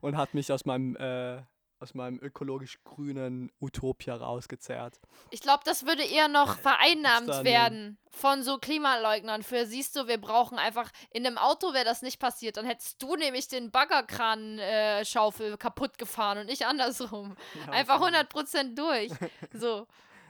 [0.00, 1.40] Und hat mich aus meinem, äh,
[1.80, 5.00] aus meinem ökologisch grünen Utopia rausgezerrt.
[5.30, 9.42] Ich glaube, das würde eher noch vereinnahmt eine- werden von so Klimaleugnern.
[9.42, 12.56] Für siehst du, wir brauchen einfach in einem Auto wäre das nicht passiert.
[12.56, 17.36] Dann hättest du nämlich den Baggerkran-Schaufel kaputt gefahren und nicht andersrum.
[17.66, 18.32] Ja, Einfach wahrscheinlich.
[18.32, 19.10] 100% durch.
[19.52, 19.86] So.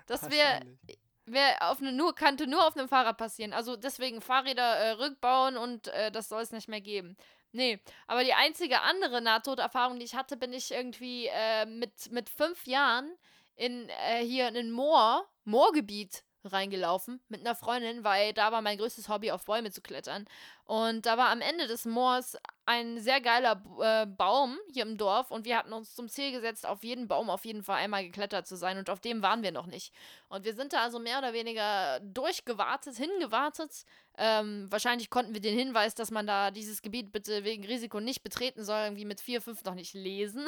[0.07, 0.99] Das wäre Wahrscheinlich.
[1.27, 3.53] wär auf ne, nur, könnte nur auf einem Fahrrad passieren.
[3.53, 7.17] Also deswegen Fahrräder äh, rückbauen und äh, das soll es nicht mehr geben.
[7.53, 12.29] Nee, aber die einzige andere Nahtoderfahrung, die ich hatte, bin ich irgendwie äh, mit, mit
[12.29, 13.11] fünf Jahren
[13.57, 18.79] in, äh, hier in ein Moor, Moorgebiet reingelaufen mit einer Freundin, weil da war mein
[18.79, 20.27] größtes Hobby, auf Bäume zu klettern.
[20.69, 25.31] Und da war am Ende des Moors ein sehr geiler äh, Baum hier im Dorf
[25.31, 28.47] und wir hatten uns zum Ziel gesetzt, auf jeden Baum auf jeden Fall einmal geklettert
[28.47, 29.95] zu sein und auf dem waren wir noch nicht.
[30.29, 33.87] Und wir sind da also mehr oder weniger durchgewartet, hingewartet.
[34.19, 38.23] Ähm, wahrscheinlich konnten wir den Hinweis, dass man da dieses Gebiet bitte wegen Risiko nicht
[38.23, 40.47] betreten soll, irgendwie mit 4, 5 noch nicht lesen.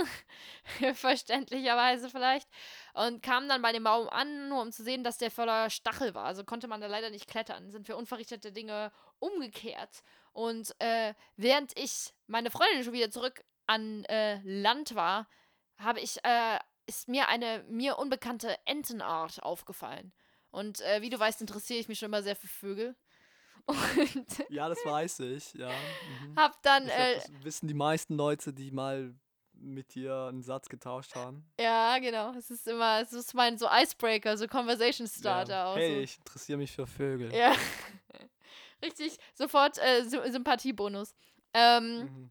[0.94, 2.48] Verständlicherweise vielleicht.
[2.92, 6.14] Und kamen dann bei dem Baum an, nur um zu sehen, dass der voller Stachel
[6.14, 6.26] war.
[6.26, 7.70] Also konnte man da leider nicht klettern.
[7.70, 10.02] Sind wir unverrichtete Dinge umgekehrt.
[10.32, 15.28] Und äh, während ich meine Freundin schon wieder zurück an äh, Land war,
[15.78, 20.12] habe ich, äh, ist mir eine mir unbekannte Entenart aufgefallen.
[20.50, 22.96] Und äh, wie du weißt, interessiere ich mich schon immer sehr für Vögel.
[23.66, 25.68] Und Ja, das weiß ich, ja.
[25.68, 26.36] Mhm.
[26.36, 29.14] hab dann, glaub, äh, das wissen die meisten Leute, die mal
[29.52, 31.44] mit dir einen Satz getauscht haben.
[31.60, 35.74] ja, genau, es ist immer, es ist mein so Icebreaker, so Conversation Starter ja.
[35.74, 36.00] Hey, so.
[36.00, 37.32] ich interessiere mich für Vögel.
[37.34, 37.54] Ja.
[38.82, 41.14] Richtig, sofort äh, Sy Sympathiebonus.
[41.54, 42.30] Ähm, Mhm.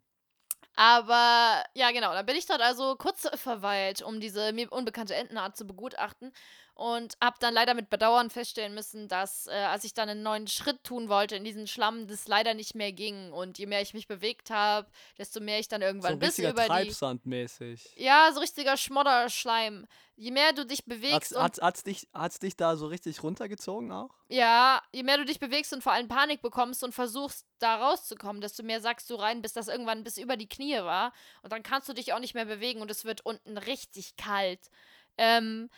[0.76, 5.58] Aber ja, genau, dann bin ich dort also kurz verweilt, um diese mir unbekannte Entenart
[5.58, 6.32] zu begutachten.
[6.80, 10.48] Und habe dann leider mit Bedauern feststellen müssen, dass, äh, als ich dann einen neuen
[10.48, 13.34] Schritt tun wollte in diesen Schlamm, das leider nicht mehr ging.
[13.34, 14.88] Und je mehr ich mich bewegt habe,
[15.18, 16.68] desto mehr ich dann So irgendwann ein bis richtiger über die.
[16.70, 17.96] Treibsandmäßig.
[17.98, 19.88] Ja, so richtiger Schmodderschleim.
[20.16, 23.24] Je mehr du dich bewegst Hat's, und hat's, hat's, dich, hat's dich da so richtig
[23.24, 24.12] runtergezogen auch?
[24.30, 28.42] Ja, je mehr du dich bewegst und vor allem Panik bekommst und versuchst, da rauszukommen,
[28.42, 31.12] desto mehr sagst du rein, bis das irgendwann bis über die Knie war.
[31.42, 34.70] Und dann kannst du dich auch nicht mehr bewegen und es wird unten richtig kalt.
[35.18, 35.70] Ähm,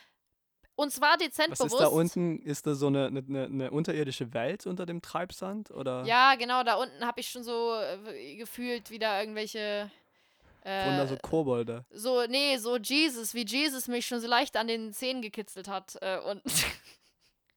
[0.82, 1.74] uns war dezent Was bewusst.
[1.74, 2.42] ist da unten?
[2.42, 5.70] Ist da so eine, eine, eine unterirdische Welt unter dem Treibsand?
[5.70, 9.90] Oder Ja, genau, da unten habe ich schon so äh, gefühlt wieder irgendwelche.
[10.64, 11.84] da Äh, so Kobolde?
[11.90, 15.96] so, nee, so Jesus, wie Jesus mich schon so leicht an den Zähnen gekitzelt hat.
[16.02, 16.42] Äh, und.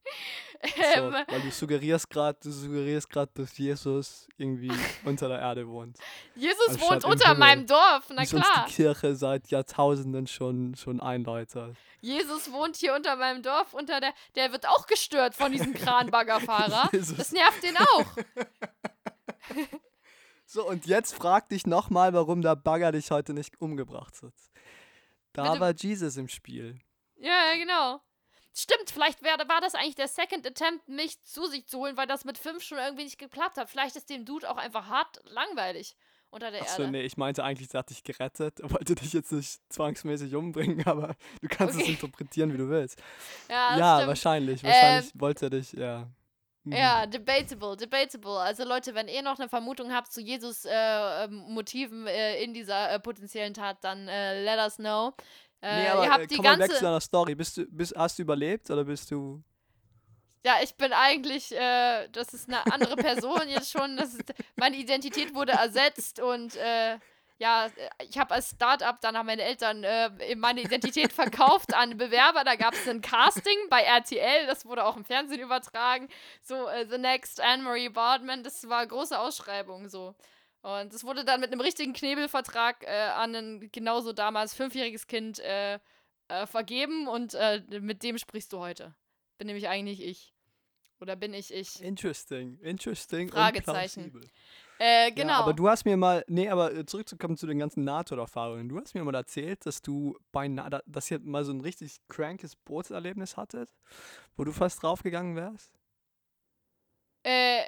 [0.68, 4.72] So, ähm, weil du suggerierst gerade, du suggerierst gerade, dass Jesus irgendwie
[5.06, 5.98] unter der Erde wohnt.
[6.36, 8.66] Jesus anstatt wohnt unter Himmel, meinem Dorf, na klar.
[8.68, 11.76] die Kirche seit Jahrtausenden schon, schon einläutert.
[12.02, 14.14] Jesus wohnt hier unter meinem Dorf, unter der.
[14.36, 16.90] Der wird auch gestört von diesem Kranbaggerfahrer.
[16.92, 18.06] Das nervt den auch.
[20.48, 24.34] So, und jetzt frag dich nochmal, warum der Bagger dich heute nicht umgebracht hat.
[25.34, 25.60] Da Bitte?
[25.60, 26.80] war Jesus im Spiel.
[27.18, 28.00] Ja, genau.
[28.58, 32.08] Stimmt, vielleicht wär, war das eigentlich der Second Attempt, mich zu sich zu holen, weil
[32.08, 33.70] das mit fünf schon irgendwie nicht geklappt hat.
[33.70, 35.98] Vielleicht ist dem Dude auch einfach hart langweilig
[36.30, 36.92] unter der Achso, Erde.
[36.94, 41.16] nee, ich meinte eigentlich, sie hat dich gerettet, wollte dich jetzt nicht zwangsmäßig umbringen, aber
[41.42, 41.92] du kannst es Okay.
[41.92, 42.98] interpretieren, wie du willst.
[43.50, 44.64] Ja, ja, wahrscheinlich.
[44.64, 46.08] Wahrscheinlich wollte er dich, ja.
[46.64, 46.74] Mhm.
[46.78, 48.40] Ja, debatable, debatable.
[48.40, 50.72] Also Leute, wenn ihr noch eine Vermutung habt zu Jesus äh,
[51.26, 55.14] ähm, Motiven äh, in dieser äh, potenziellen Tat, dann äh, let us know.
[55.66, 56.84] Äh, Nee, aber ihr äh, habt die komm mal weg zu ganze.
[56.86, 57.36] deiner Story.
[57.36, 59.42] Bist du, bist, hast du überlebt oder bist du.
[60.44, 63.98] ja, ich bin eigentlich, äh, das ist eine andere Person jetzt schon.
[63.98, 64.24] Das ist,
[64.56, 67.00] meine Identität wurde ersetzt und äh,
[67.38, 67.70] ja,
[68.08, 72.44] ich habe als Startup, dann haben meine Eltern äh, meine Identität verkauft an Bewerber.
[72.46, 76.08] Da gab es ein Casting bei RTL, das wurde auch im Fernsehen übertragen.
[76.42, 80.16] So, äh, The Next Anne-Marie Bardman, das war große Ausschreibung so.
[80.66, 85.38] Und es wurde dann mit einem richtigen Knebelvertrag äh, an ein genauso damals fünfjähriges Kind
[85.40, 85.76] äh,
[86.28, 88.96] äh, vergeben und äh, mit dem sprichst du heute.
[89.38, 90.34] Bin nämlich eigentlich ich.
[91.00, 91.84] Oder bin ich ich?
[91.84, 93.30] Interesting, interesting.
[93.30, 94.20] Fragezeichen.
[94.80, 95.34] Äh, genau.
[95.34, 98.68] Ja, aber du hast mir mal, nee, aber äh, zurückzukommen zu den ganzen NATO-Erfahrungen.
[98.68, 101.62] Du hast mir mal erzählt, dass du bei, Na- da- dass ihr mal so ein
[101.62, 103.70] richtig krankes Bootserlebnis hattet,
[104.36, 105.72] wo du fast draufgegangen wärst.
[107.24, 107.64] Äh,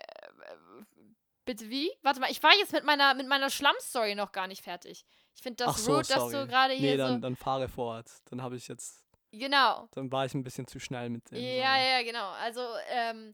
[1.47, 1.89] bitte wie?
[2.03, 5.03] Warte mal, ich war jetzt mit meiner, mit meiner Schlammstory noch gar nicht fertig.
[5.35, 7.19] Ich finde das Ach so, rude, dass du gerade hier Nee, dann, so.
[7.21, 8.07] dann fahre fort.
[8.29, 9.87] Dann habe ich jetzt, Genau.
[9.93, 11.37] dann war ich ein bisschen zu schnell mit dem.
[11.37, 12.29] Ja, ja, genau.
[12.41, 13.33] Also, ähm,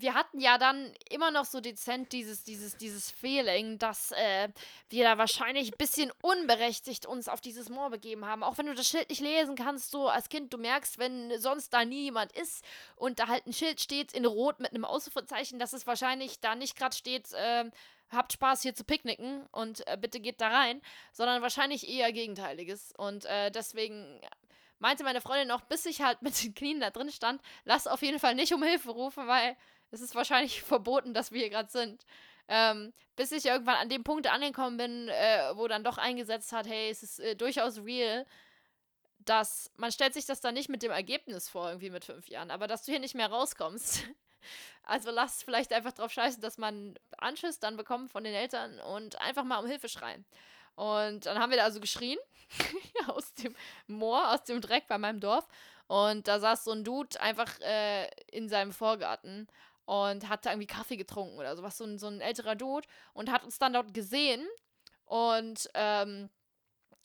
[0.00, 4.48] wir hatten ja dann immer noch so dezent dieses, dieses, dieses Feeling, dass äh,
[4.90, 8.42] wir da wahrscheinlich ein bisschen unberechtigt uns auf dieses Moor begeben haben.
[8.42, 11.72] Auch wenn du das Schild nicht lesen kannst, so als Kind, du merkst, wenn sonst
[11.74, 12.64] da nie jemand ist
[12.96, 16.54] und da halt ein Schild steht in Rot mit einem Ausrufezeichen, dass es wahrscheinlich da
[16.54, 17.72] nicht gerade steht, ähm,
[18.10, 20.80] habt Spaß hier zu picknicken und äh, bitte geht da rein,
[21.12, 22.92] sondern wahrscheinlich eher Gegenteiliges.
[22.96, 24.20] Und äh, deswegen
[24.78, 28.02] meinte meine Freundin auch, bis ich halt mit den Knien da drin stand, lass auf
[28.02, 29.56] jeden Fall nicht um Hilfe rufen, weil
[29.90, 32.04] es ist wahrscheinlich verboten, dass wir hier gerade sind.
[32.50, 36.66] Ähm, bis ich irgendwann an dem Punkt angekommen bin, äh, wo dann doch eingesetzt hat,
[36.66, 38.24] hey, es ist äh, durchaus real,
[39.18, 42.50] dass man stellt sich das dann nicht mit dem Ergebnis vor, irgendwie mit fünf Jahren,
[42.50, 44.04] aber dass du hier nicht mehr rauskommst.
[44.84, 49.20] Also lass vielleicht einfach drauf scheißen, dass man Anschiss dann bekommt von den Eltern und
[49.20, 50.24] einfach mal um Hilfe schreien.
[50.76, 52.18] Und dann haben wir da also geschrien
[53.08, 53.54] aus dem
[53.88, 55.46] Moor, aus dem Dreck bei meinem Dorf.
[55.88, 59.48] Und da saß so ein Dude einfach äh, in seinem Vorgarten
[59.88, 63.32] und hat da irgendwie Kaffee getrunken oder sowas, so ein, so ein älterer Dude und
[63.32, 64.46] hat uns dann dort gesehen
[65.06, 66.28] und ähm,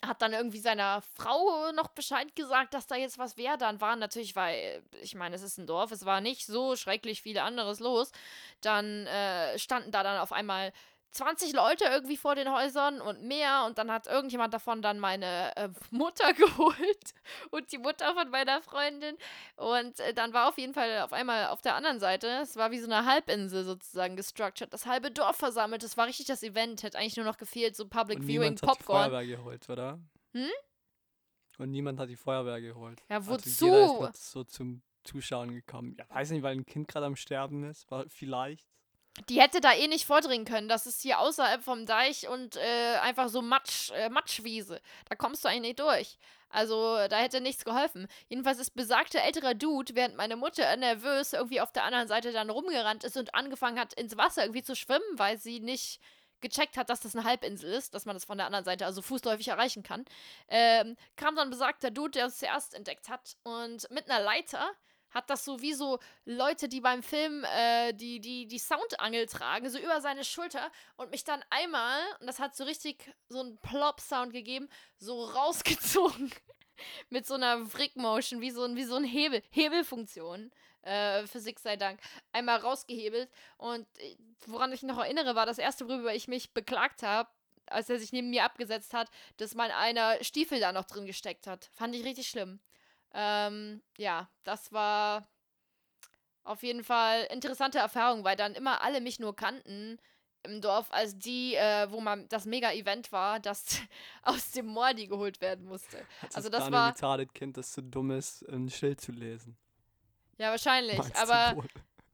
[0.05, 3.57] hat dann irgendwie seiner Frau noch Bescheid gesagt, dass da jetzt was wäre.
[3.57, 7.21] Dann waren natürlich, weil, ich meine, es ist ein Dorf, es war nicht so schrecklich
[7.21, 8.11] viel anderes los.
[8.59, 10.73] Dann äh, standen da dann auf einmal
[11.13, 13.65] 20 Leute irgendwie vor den Häusern und mehr.
[13.65, 17.13] Und dann hat irgendjemand davon dann meine äh, Mutter geholt
[17.51, 19.15] und die Mutter von meiner Freundin.
[19.55, 22.71] Und äh, dann war auf jeden Fall auf einmal auf der anderen Seite, es war
[22.71, 25.83] wie so eine Halbinsel sozusagen gestructured, das halbe Dorf versammelt.
[25.83, 26.83] Das war richtig das Event.
[26.83, 29.09] Hätte eigentlich nur noch gefehlt, so Public Und Viewing, niemand hat die Popcorn.
[29.09, 29.99] Feuerwehr geholt, oder?
[30.33, 30.49] Hm?
[31.59, 33.01] Und niemand hat die Feuerwehr geholt.
[33.09, 33.65] Ja, Also wozu?
[33.65, 35.95] jeder ist so zum Zuschauen gekommen.
[35.99, 37.89] Ja, weiß nicht, weil ein Kind gerade am Sterben ist.
[37.91, 38.67] War vielleicht.
[39.29, 40.67] Die hätte da eh nicht vordringen können.
[40.67, 44.81] Das ist hier außerhalb vom Deich und äh, einfach so Matsch, äh, Matschwiese.
[45.07, 46.17] Da kommst du eigentlich nicht durch.
[46.49, 48.07] Also, da hätte nichts geholfen.
[48.27, 52.49] Jedenfalls ist besagter älterer Dude, während meine Mutter nervös irgendwie auf der anderen Seite dann
[52.49, 55.99] rumgerannt ist und angefangen hat, ins Wasser irgendwie zu schwimmen, weil sie nicht
[56.41, 59.01] gecheckt hat, dass das eine Halbinsel ist, dass man das von der anderen Seite also
[59.01, 60.05] fußläufig erreichen kann,
[60.47, 64.69] ähm, kam dann besagter Dude, der uns zuerst entdeckt hat und mit einer Leiter
[65.13, 69.69] hat das so wie so Leute, die beim Film äh, die, die, die Soundangel tragen,
[69.69, 73.57] so über seine Schulter und mich dann einmal, und das hat so richtig so einen
[73.59, 76.31] Plop-Sound gegeben, so rausgezogen.
[77.09, 80.51] Mit so einer Frick-Motion, wie so, ein- wie so ein Hebel, Hebelfunktion.
[80.81, 81.99] Äh, Physik sei Dank.
[82.33, 83.29] Einmal rausgehebelt.
[83.57, 87.29] Und äh, woran ich noch erinnere, war das erste, worüber ich mich beklagt habe,
[87.67, 91.47] als er sich neben mir abgesetzt hat, dass mein einer Stiefel da noch drin gesteckt
[91.47, 91.69] hat.
[91.73, 92.59] Fand ich richtig schlimm.
[93.13, 95.27] Ähm, ja, das war
[96.43, 99.97] auf jeden Fall interessante Erfahrung, weil dann immer alle mich nur kannten
[100.45, 103.65] im Dorf als die, äh, wo man das Mega-Event war, das
[104.23, 105.99] aus dem Mordi geholt werden musste.
[106.21, 109.55] Hat Also das das war- retarded Kind, das zu dumm ist, ein Schild zu lesen.
[110.37, 110.97] Ja, wahrscheinlich.
[110.97, 111.63] Meinst aber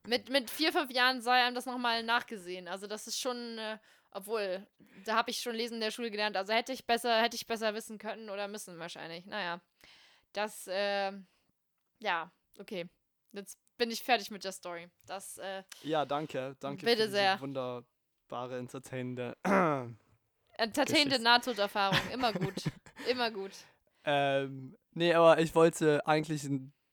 [0.05, 2.67] mit, mit vier, fünf Jahren sei einem das nochmal nachgesehen.
[2.67, 3.79] Also das ist schon, äh,
[4.11, 4.67] obwohl,
[5.05, 6.37] da habe ich schon Lesen in der Schule gelernt.
[6.37, 9.25] Also hätte ich besser, hätte ich besser wissen können oder müssen wahrscheinlich.
[9.25, 9.59] Naja.
[10.33, 11.11] Das, äh,
[11.99, 12.87] ja, okay.
[13.31, 14.87] Jetzt bin ich fertig mit der Story.
[15.05, 16.55] Das, äh, Ja, danke.
[16.59, 17.39] Danke Bitte für diese sehr.
[17.41, 19.37] wunderbare, entertainende.
[20.57, 21.19] entertainende.
[21.19, 21.99] Nahtoderfahrung.
[22.11, 22.53] Immer gut.
[23.09, 23.51] Immer gut.
[24.03, 26.47] ähm, nee, aber ich wollte eigentlich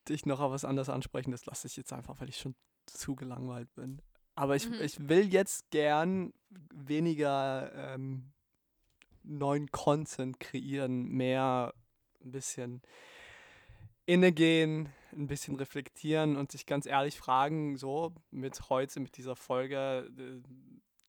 [0.09, 1.32] dich noch auf was anderes ansprechen.
[1.32, 2.55] Das lasse ich jetzt einfach, weil ich schon
[2.87, 4.01] zu gelangweilt bin.
[4.34, 4.80] Aber ich, Mhm.
[4.82, 6.32] ich will jetzt gern
[6.72, 8.32] weniger ähm,
[9.22, 11.74] neuen Content kreieren, mehr
[12.22, 12.82] ein bisschen
[14.07, 20.11] innegehen, ein bisschen reflektieren und sich ganz ehrlich fragen, so mit heute, mit dieser Folge,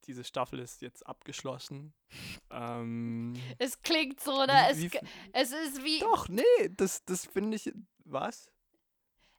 [0.05, 1.93] diese Staffel ist jetzt abgeschlossen.
[2.49, 4.53] Ähm, Es klingt so, ne?
[4.75, 4.99] wie- Es, wie
[5.33, 5.99] es ist wie.
[5.99, 6.41] doch, nee,
[6.71, 7.71] das, das finde ich,
[8.05, 8.49] was?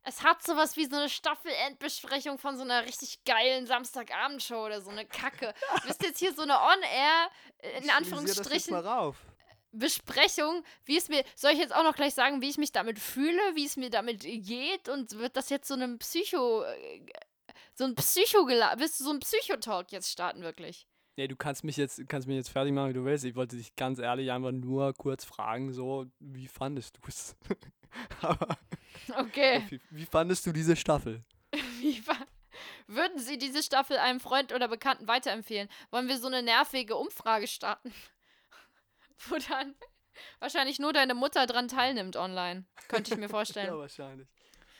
[0.03, 4.91] Es hat sowas wie so eine Staffelendbesprechung von so einer richtig geilen Samstagabendshow oder so
[4.91, 5.55] eine Kacke.
[5.83, 8.87] Du bist jetzt hier so eine On-Air, äh, in Ich stilisier Das jetzt Anführungsstrichen, mal
[8.87, 9.17] rauf.
[9.73, 12.99] Besprechung, wie es mir, soll ich jetzt auch noch gleich sagen, wie ich mich damit
[12.99, 17.01] fühle, wie es mir damit geht und wird das jetzt so einem Psycho, äh,
[17.75, 20.87] so ein Psycho, willst du so ein Psychotalk jetzt starten wirklich?
[21.17, 23.25] Nee, du kannst mich jetzt, kannst mich jetzt fertig machen, wie du willst.
[23.25, 27.37] Ich wollte dich ganz ehrlich einfach nur kurz fragen, so, wie fandest du es?
[29.17, 29.65] Okay.
[29.71, 31.25] wie, wie fandest du diese Staffel?
[31.81, 32.03] Wie
[32.87, 35.69] würden Sie diese Staffel einem Freund oder Bekannten weiterempfehlen?
[35.91, 37.93] Wollen wir so eine nervige Umfrage starten?
[39.29, 39.75] Wo dann
[40.41, 42.65] wahrscheinlich nur deine Mutter dran teilnimmt online.
[42.89, 43.79] Könnte ich mir Ja, vorstellen.
[43.79, 44.29] wahrscheinlich.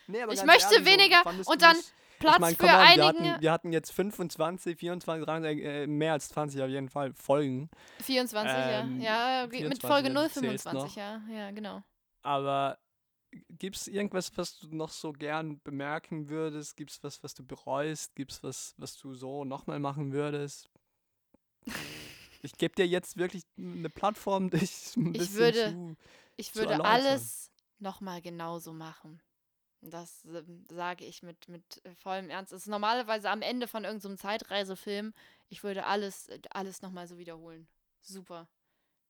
[0.07, 1.77] Nee, Ich möchte ehrlich, weniger und dann
[2.19, 5.87] Platz ich mein, für come on, wir, hatten, wir hatten jetzt 25, 24, 23, äh,
[5.87, 7.71] mehr als 20 auf jeden Fall Folgen.
[8.01, 9.41] 24, Ähm, ja.
[9.41, 11.23] Ja, mit 24, Folge ja, du zählst 025, ja.
[11.31, 11.83] Ja, genau.
[12.23, 12.79] Aber
[13.51, 16.77] gibt es irgendwas, was du noch so gern bemerken würdest?
[16.77, 18.17] Gibt es was, was du bereust?
[18.17, 20.71] Gibt es was, was du so nochmal machen würdest?
[22.43, 25.97] Ich gebe dir jetzt wirklich eine Plattform, dich ein Ich bisschen würde- zu...
[26.37, 26.93] Ich zu würde erläutern.
[26.93, 29.21] alles nochmal genauso machen.
[29.81, 32.53] Das ähm, sage ich mit, mit äh, vollem Ernst.
[32.53, 35.15] Es ist normalerweise am Ende von irgendeinem Zeitreisefilm.
[35.49, 37.67] Ich würde alles, äh, alles nochmal so wiederholen.
[38.03, 38.49] Super.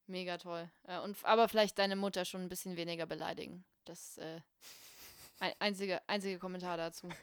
[0.07, 0.71] Mega toll.
[0.85, 3.65] Äh, und, aber vielleicht deine Mutter schon ein bisschen weniger beleidigen.
[3.85, 4.41] Das äh,
[5.41, 7.09] ein, einzige, einzige Kommentar dazu.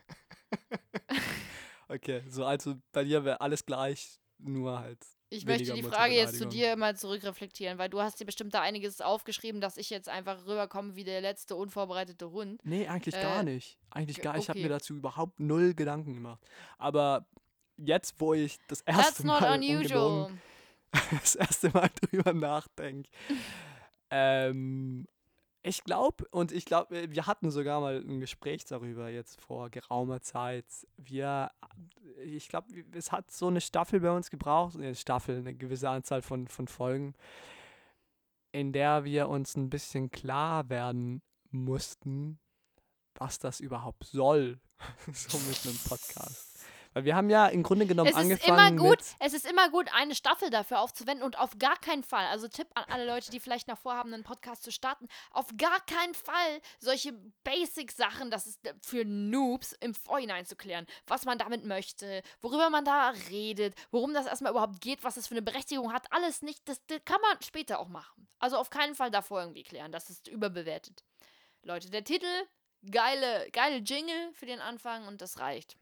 [1.88, 5.00] Okay, so also bei dir wäre alles gleich, nur halt.
[5.30, 8.62] Ich möchte die Frage jetzt zu dir mal zurückreflektieren, weil du hast dir bestimmt da
[8.62, 12.62] einiges aufgeschrieben, dass ich jetzt einfach rüberkomme wie der letzte unvorbereitete Hund.
[12.64, 13.78] Nee, eigentlich Äh, gar nicht.
[13.90, 14.74] Eigentlich gar Ich habe mir okay.
[14.74, 16.46] dazu überhaupt null Gedanken gemacht.
[16.78, 17.26] Aber
[17.78, 19.50] jetzt, wo ich das That's erste not Mal
[21.22, 23.10] das erste Mal drüber nachdenke.
[24.12, 25.08] ähm,
[25.68, 30.22] ich glaube, und ich glaube, wir hatten sogar mal ein Gespräch darüber jetzt vor geraumer
[30.22, 30.66] Zeit.
[30.96, 31.50] Wir,
[32.24, 36.22] ich glaube, es hat so eine Staffel bei uns gebraucht, eine Staffel, eine gewisse Anzahl
[36.22, 37.16] von, von Folgen,
[38.52, 42.38] in der wir uns ein bisschen klar werden mussten,
[43.16, 44.60] was das überhaupt soll,
[45.12, 46.55] so mit einem Podcast.
[46.96, 49.70] Weil wir haben ja im Grunde genommen Es ist angefangen immer gut, es ist immer
[49.70, 53.32] gut, eine Staffel dafür aufzuwenden und auf gar keinen Fall, also Tipp an alle Leute,
[53.32, 57.12] die vielleicht noch vorhaben, einen Podcast zu starten, auf gar keinen Fall solche
[57.44, 62.86] Basic-Sachen, das ist für Noobs, im Vorhinein zu klären, was man damit möchte, worüber man
[62.86, 66.62] da redet, worum das erstmal überhaupt geht, was das für eine Berechtigung hat, alles nicht,
[66.70, 68.30] das, das kann man später auch machen.
[68.40, 71.04] Also auf keinen Fall davor irgendwie klären, das ist überbewertet.
[71.62, 72.26] Leute, der Titel,
[72.90, 75.76] geile, geile Jingle für den Anfang und das reicht.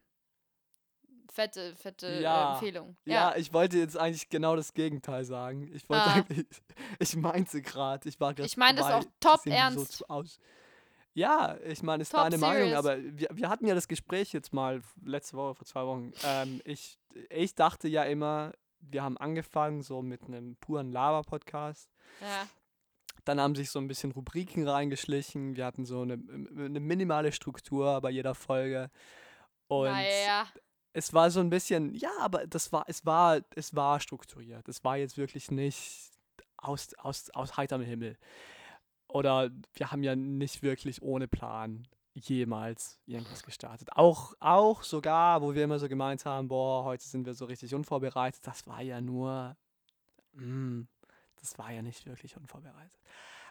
[1.32, 2.50] Fette, fette Ja.
[2.50, 2.96] äh, Empfehlung.
[3.06, 5.70] Ja, ich wollte jetzt eigentlich genau das Gegenteil sagen.
[5.74, 6.14] Ich wollte Ah.
[6.16, 6.46] eigentlich,
[7.00, 9.94] ich meinte gerade, ich war gerade Ich meine das auch top ernst.
[9.94, 10.40] So aus.
[11.16, 12.78] Ja, ich meine, ist Top deine Meinung, serious.
[12.86, 16.12] aber wir, wir hatten ja das Gespräch jetzt mal letzte Woche, vor zwei Wochen.
[16.26, 16.98] Ähm, ich,
[17.30, 21.90] ich dachte ja immer, wir haben angefangen so mit einem puren Lava-Podcast.
[22.22, 22.48] ja.
[23.26, 25.56] Dann haben sich so ein bisschen Rubriken reingeschlichen.
[25.56, 28.90] Wir hatten so eine, eine minimale Struktur bei jeder Folge.
[29.68, 30.46] Und naja.
[30.94, 34.68] Es war so ein bisschen, ja, aber das war, es war, es war strukturiert.
[34.70, 36.12] Es war jetzt wirklich nicht
[36.58, 38.18] aus, aus, aus heiterem Himmel.
[39.08, 43.90] Oder wir haben ja nicht wirklich ohne Plan jemals irgendwas gestartet.
[43.94, 47.74] Auch, auch sogar, wo wir immer so gemeint haben, boah, heute sind wir so richtig
[47.74, 49.58] unvorbereitet, das war ja nur,
[50.34, 50.84] mm,
[51.38, 53.02] das war ja nicht wirklich unvorbereitet.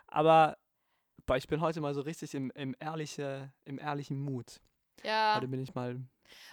[0.07, 0.57] Aber
[1.27, 4.61] boah, ich bin heute mal so richtig im, im, ehrliche, im ehrlichen Mut.
[5.03, 5.35] Ja.
[5.37, 6.01] Heute bin ich mal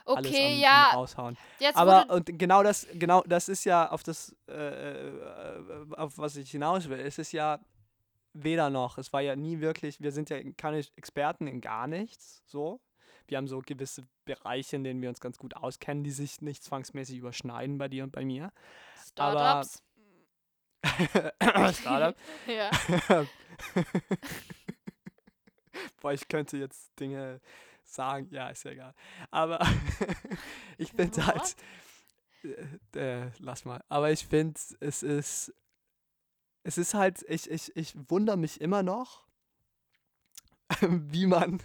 [0.05, 0.89] Okay, am, am ja.
[0.91, 1.37] raushauen.
[1.59, 6.35] Jetzt Aber und genau das, genau das ist ja auf das, äh, äh, auf was
[6.35, 6.99] ich hinaus will.
[6.99, 7.59] Es ist ja
[8.33, 8.97] weder noch.
[8.97, 12.79] Es war ja nie wirklich, wir sind ja keine Experten in gar nichts, so.
[13.27, 16.63] Wir haben so gewisse Bereiche, in denen wir uns ganz gut auskennen, die sich nicht
[16.63, 18.51] zwangsmäßig überschneiden bei dir und bei mir.
[19.05, 19.83] Startups.
[21.79, 22.15] Startup.
[22.47, 22.71] ja.
[26.01, 27.39] Boah, ich könnte jetzt Dinge
[27.93, 28.93] sagen, ja, ist ja egal.
[29.31, 29.59] Aber
[30.77, 31.55] ich finde halt,
[32.93, 33.83] äh, äh, lass mal.
[33.89, 35.53] Aber ich finde, es ist,
[36.63, 39.25] es ist halt, ich, ich, ich wundere mich immer noch,
[40.81, 41.61] wie man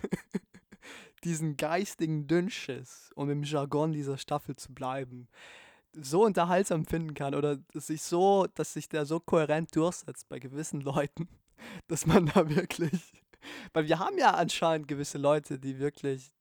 [1.25, 5.29] diesen geistigen Dünnschiss, um im Jargon dieser Staffel zu bleiben,
[5.93, 10.81] so unterhaltsam finden kann oder sich so, dass sich der so kohärent durchsetzt bei gewissen
[10.81, 11.29] Leuten,
[11.87, 13.24] dass man da wirklich,
[13.72, 16.32] weil wir haben ja anscheinend gewisse Leute, die wirklich,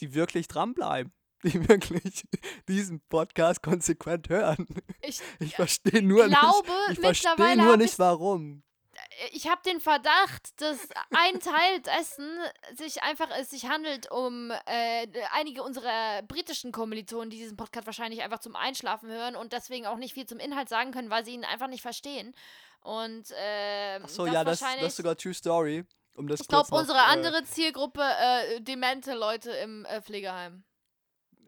[0.00, 1.12] die wirklich dranbleiben,
[1.44, 2.24] die wirklich
[2.68, 4.66] diesen Podcast konsequent hören.
[5.02, 8.62] Ich Ich verstehe nur glaube, nicht, ich verstehe nur nicht, ich- warum.
[9.32, 12.28] ich habe den Verdacht, dass ein Teil dessen
[12.76, 18.22] sich einfach es sich handelt um äh, einige unserer britischen Kommilitonen, die diesen Podcast wahrscheinlich
[18.22, 21.34] einfach zum Einschlafen hören und deswegen auch nicht viel zum Inhalt sagen können, weil sie
[21.34, 22.34] ihn einfach nicht verstehen.
[22.82, 25.84] Und äh, Ach so, ja, das, das ist sogar True Story.
[26.16, 30.02] Um das ich glaube, kurz noch, unsere äh, andere Zielgruppe, äh, demente Leute im äh,
[30.02, 30.64] Pflegeheim,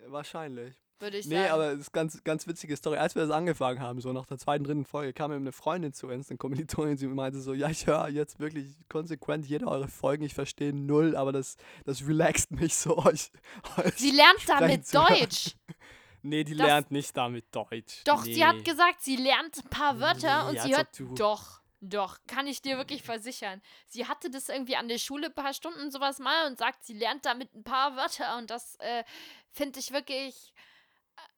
[0.07, 0.77] Wahrscheinlich.
[1.01, 1.51] würde ich Nee, sagen.
[1.53, 2.97] aber das ist ganz, ganz witzige Story.
[2.99, 5.93] Als wir das angefangen haben, so nach der zweiten, dritten Folge, kam eben eine Freundin
[5.93, 9.89] zu uns, eine Kommilitonin, sie meinte so, ja, ich höre jetzt wirklich konsequent jede eure
[9.89, 13.33] Folgen, ich verstehe null, aber das, das relaxt mich so, euch,
[13.77, 14.95] euch sie lernt damit.
[14.95, 15.57] Deutsch.
[16.23, 18.03] Nee, die Das- lernt nicht damit Deutsch.
[18.05, 18.35] Doch, nee.
[18.35, 20.99] sie hat gesagt, sie lernt ein paar Wörter Nee, und sie hört.
[20.99, 23.63] du- Doch, doch, kann ich dir wirklich versichern.
[23.87, 26.93] Sie hatte das irgendwie an der Schule ein paar Stunden sowas mal und sagt, sie
[26.93, 29.03] lernt damit ein paar Wörter und das äh,
[29.51, 30.53] finde ich wirklich,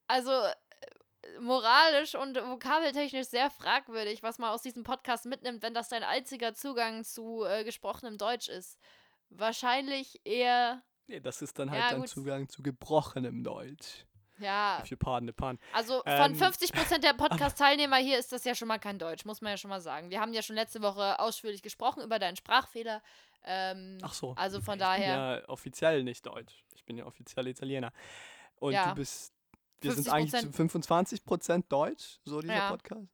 [0.08, 5.88] also äh, moralisch und vokabeltechnisch sehr fragwürdig, was man aus diesem Podcast mitnimmt, wenn das
[5.88, 8.78] dein einziger Zugang zu äh, gesprochenem Deutsch ist.
[9.30, 12.08] Wahrscheinlich eher, Nee, das ist dann halt Ja, dein gut.
[12.08, 14.04] Zugang zu gebrochenem Deutsch.
[14.38, 15.58] Ja, If you pardon the pun.
[15.72, 19.40] Also von Ähm, 50% der Podcast-Teilnehmer hier ist das ja schon mal kein Deutsch, muss
[19.40, 20.10] man ja schon mal sagen.
[20.10, 23.02] Wir haben ja schon letzte Woche ausführlich gesprochen über deinen Sprachfehler.
[23.44, 24.34] Ähm, Ach so.
[24.36, 24.98] Also von ich daher.
[24.98, 26.64] bin ja offiziell nicht Deutsch.
[26.74, 27.92] Ich bin ja offiziell Italiener.
[28.56, 28.88] Und Ja.
[28.90, 29.32] du bist,
[29.80, 30.12] wir sind 50%.
[30.12, 32.70] eigentlich zu 25% Deutsch, so dieser Ja.
[32.70, 33.08] Podcast.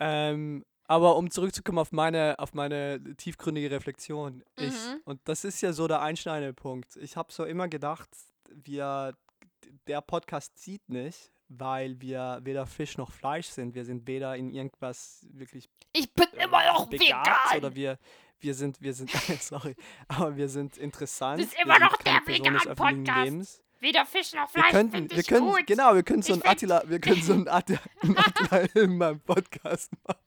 [0.00, 4.42] Ähm, aber um zurückzukommen auf meine, auf meine tiefgründige Reflexion.
[4.56, 5.00] Ich, Mhm.
[5.04, 6.96] und das ist ja so der einschneidende Punkt.
[6.96, 8.08] Ich habe so immer gedacht,
[8.48, 9.14] wir,
[9.86, 13.74] der Podcast zieht nicht, weil wir weder Fisch noch Fleisch sind.
[13.74, 17.26] Wir sind weder in irgendwas wirklich ich bin äh, immer noch vegan.
[17.56, 17.98] oder wir,
[18.38, 19.10] wir sind, wir sind,
[19.40, 19.74] sorry,
[20.08, 21.38] aber wir sind interessant.
[21.38, 23.62] Bist wir immer noch der Vegan-Podcast.
[23.80, 25.66] Weder Fisch noch Wir Fleisch könnten, find wir können, gut.
[25.66, 27.80] genau, wir können so Ich ein Attila, wir können so ein Attila,
[28.14, 30.20] Attila Hillmann Podcast machen.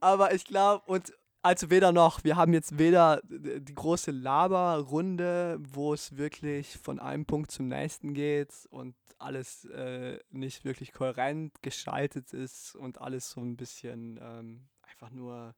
[0.00, 1.12] Aber ich glaube, und
[1.42, 7.24] also weder noch, wir haben jetzt weder die große Laberrunde, wo es wirklich von einem
[7.24, 13.40] Punkt zum nächsten geht und alles äh, nicht wirklich kohärent geschaltet ist und alles so
[13.40, 15.54] ein bisschen ähm, einfach nur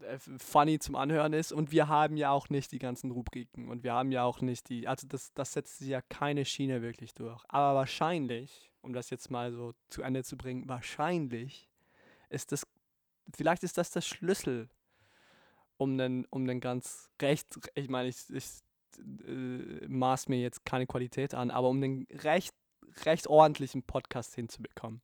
[0.00, 1.52] äh, funny zum Anhören ist.
[1.52, 4.68] Und wir haben ja auch nicht die ganzen Rubriken und wir haben ja auch nicht
[4.68, 7.42] die, also das, das setzt sich ja keine Schiene wirklich durch.
[7.48, 11.68] Aber wahrscheinlich, um das jetzt mal so zu Ende zu bringen, wahrscheinlich
[12.28, 12.66] ist das,
[13.36, 14.68] vielleicht ist das der Schlüssel,
[15.76, 18.46] um einen, um einen ganz recht, ich meine, ich, ich
[18.98, 22.54] äh, maß mir jetzt keine Qualität an, aber um einen recht,
[23.04, 25.02] recht ordentlichen Podcast hinzubekommen.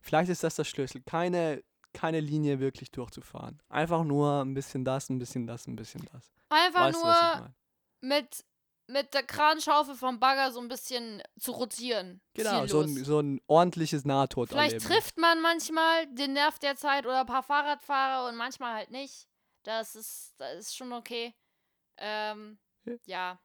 [0.00, 1.62] Vielleicht ist das der Schlüssel, keine,
[1.92, 3.60] keine Linie wirklich durchzufahren.
[3.68, 6.30] Einfach nur ein bisschen das, ein bisschen das, ein bisschen das.
[6.48, 7.54] Einfach Weißt du, nur meine?
[8.00, 8.44] mit,
[8.88, 12.20] mit der Kranschaufel vom Bagger so ein bisschen zu rotieren.
[12.34, 14.80] Genau, so ein, so ein ordentliches Nahtoderleben.
[14.80, 18.90] Vielleicht trifft man manchmal den Nerv der Zeit oder ein paar Fahrradfahrer und manchmal halt
[18.90, 19.26] nicht.
[19.64, 21.34] Das ist, das ist schon okay.
[21.96, 22.96] Ähm, Ja.
[23.06, 23.40] ja.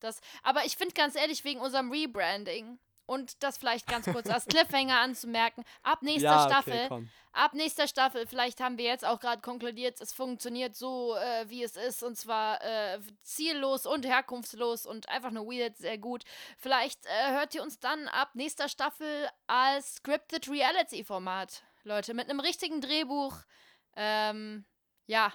[0.00, 2.78] Das, aber ich finde ganz ehrlich, wegen unserem Rebranding
[3.08, 7.08] und das vielleicht ganz kurz als Cliffhanger anzumerken, ab nächster ja, okay, Staffel, komm.
[7.32, 11.62] ab nächster Staffel, vielleicht haben wir jetzt auch gerade konkludiert, es funktioniert so, äh, wie
[11.62, 16.24] es ist, und zwar äh, ziellos und herkunftslos und einfach nur weird, sehr gut.
[16.58, 22.28] Vielleicht äh, hört ihr uns dann ab nächster Staffel als Scripted Reality Format, Leute, mit
[22.28, 23.38] einem richtigen Drehbuch,
[23.96, 24.66] ähm,
[25.06, 25.32] ja,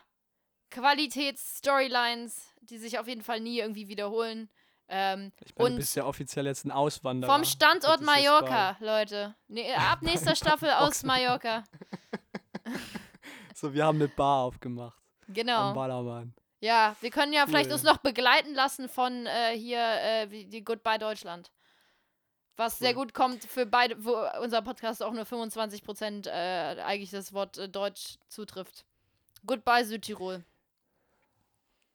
[0.70, 4.50] Qualitäts-Storylines, die sich auf jeden Fall nie irgendwie wiederholen.
[4.90, 7.32] Ähm, Ich meine, du bist ja offiziell jetzt ein Auswanderer.
[7.34, 9.36] vom Standort Mallorca, Leute.
[9.48, 11.04] Nee, ab nächster Staffel aus.
[11.04, 11.64] Mallorca.
[13.56, 14.98] So, wir haben eine Bar aufgemacht.
[15.28, 15.74] Am Genau.
[15.74, 16.34] Ballermann.
[16.60, 17.74] Ja, wir können ja vielleicht Cool.
[17.74, 21.52] uns noch begleiten lassen von äh, hier äh, wie die Goodbye Deutschland.
[22.56, 23.06] Was sehr Cool.
[23.06, 27.68] gut kommt für beide, wo unser Podcast auch nur 25% äh, eigentlich das Wort äh,
[27.68, 28.86] Deutsch zutrifft.
[29.46, 30.44] Goodbye Südtirol.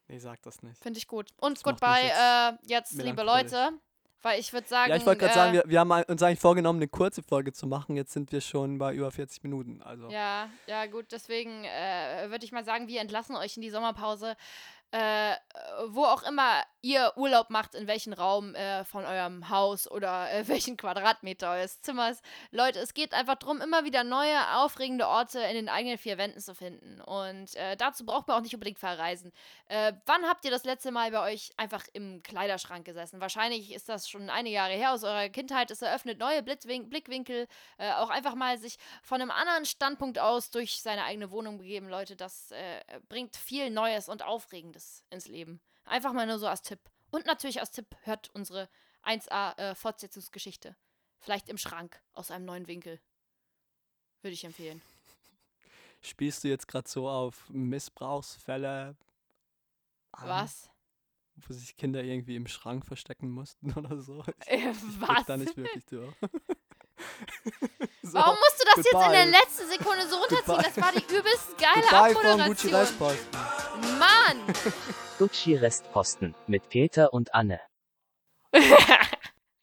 [0.09, 0.81] Nee, sag das nicht.
[0.81, 1.29] Finde ich gut.
[1.37, 3.23] Und Das Goodbye mich äh, jetzt, liebe.
[3.23, 3.71] Leute.
[4.21, 4.89] Weil ich würde sagen.
[4.89, 7.53] Ja, ich wollte gerade äh, sagen, wir, wir haben uns eigentlich vorgenommen, eine kurze Folge
[7.53, 7.95] zu machen.
[7.95, 9.81] Jetzt sind wir schon bei über 40 Minuten.
[9.81, 10.09] Also.
[10.09, 14.35] Ja, ja, gut, deswegen äh, würde ich mal sagen, wir entlassen euch in die Sommerpause.
[14.91, 15.35] Äh,
[15.87, 20.47] wo auch immer ihr Urlaub macht, in welchem Raum äh, von eurem Haus oder äh,
[20.47, 22.21] welchen Quadratmeter eures Zimmers.
[22.49, 26.39] Leute, es geht einfach darum, immer wieder neue, aufregende Orte in den eigenen vier Wänden
[26.39, 27.01] zu finden.
[27.01, 29.31] Und äh, dazu braucht man auch nicht unbedingt verreisen.
[29.67, 33.21] Äh, wann habt ihr das letzte Mal bei euch einfach im Kleiderschrank gesessen?
[33.21, 35.69] Wahrscheinlich ist das schon einige Jahre her aus eurer Kindheit.
[35.69, 37.47] Es eröffnet neue Blitzwin Blickwinkel.
[37.77, 41.89] Äh, auch einfach mal sich von einem anderen Standpunkt aus durch seine eigene Wohnung begeben,
[41.89, 42.15] Leute.
[42.15, 42.51] Das
[43.07, 44.78] bringt viel Neues und Aufregendes
[45.09, 45.61] ins Leben.
[45.85, 46.79] Einfach mal nur so als Tipp.
[47.11, 48.69] Und natürlich als Tipp hört unsere
[49.03, 50.75] 1A äh, Fortsetzungsgeschichte.
[51.19, 52.99] Vielleicht im Schrank aus einem neuen Winkel.
[54.21, 54.81] Würde ich empfehlen.
[56.01, 58.95] Spielst du jetzt gerade so auf Missbrauchsfälle
[60.11, 60.69] an, Was?
[61.35, 64.23] wo sich Kinder irgendwie im Schrank verstecken mussten oder so?
[64.45, 65.25] Ich, Äh, was?
[65.25, 66.13] da nicht wirklich durch.
[68.03, 69.31] so, Warum musst du das jetzt in der goodbye.
[69.31, 70.45] letzten Sekunde so runterziehen?
[70.45, 70.63] Goodbye.
[70.63, 73.58] Das war die übelst geile Goodbye Abmoderation.
[73.97, 74.37] Mann!
[75.19, 77.59] Gucci Restposten mit Peter und Anne.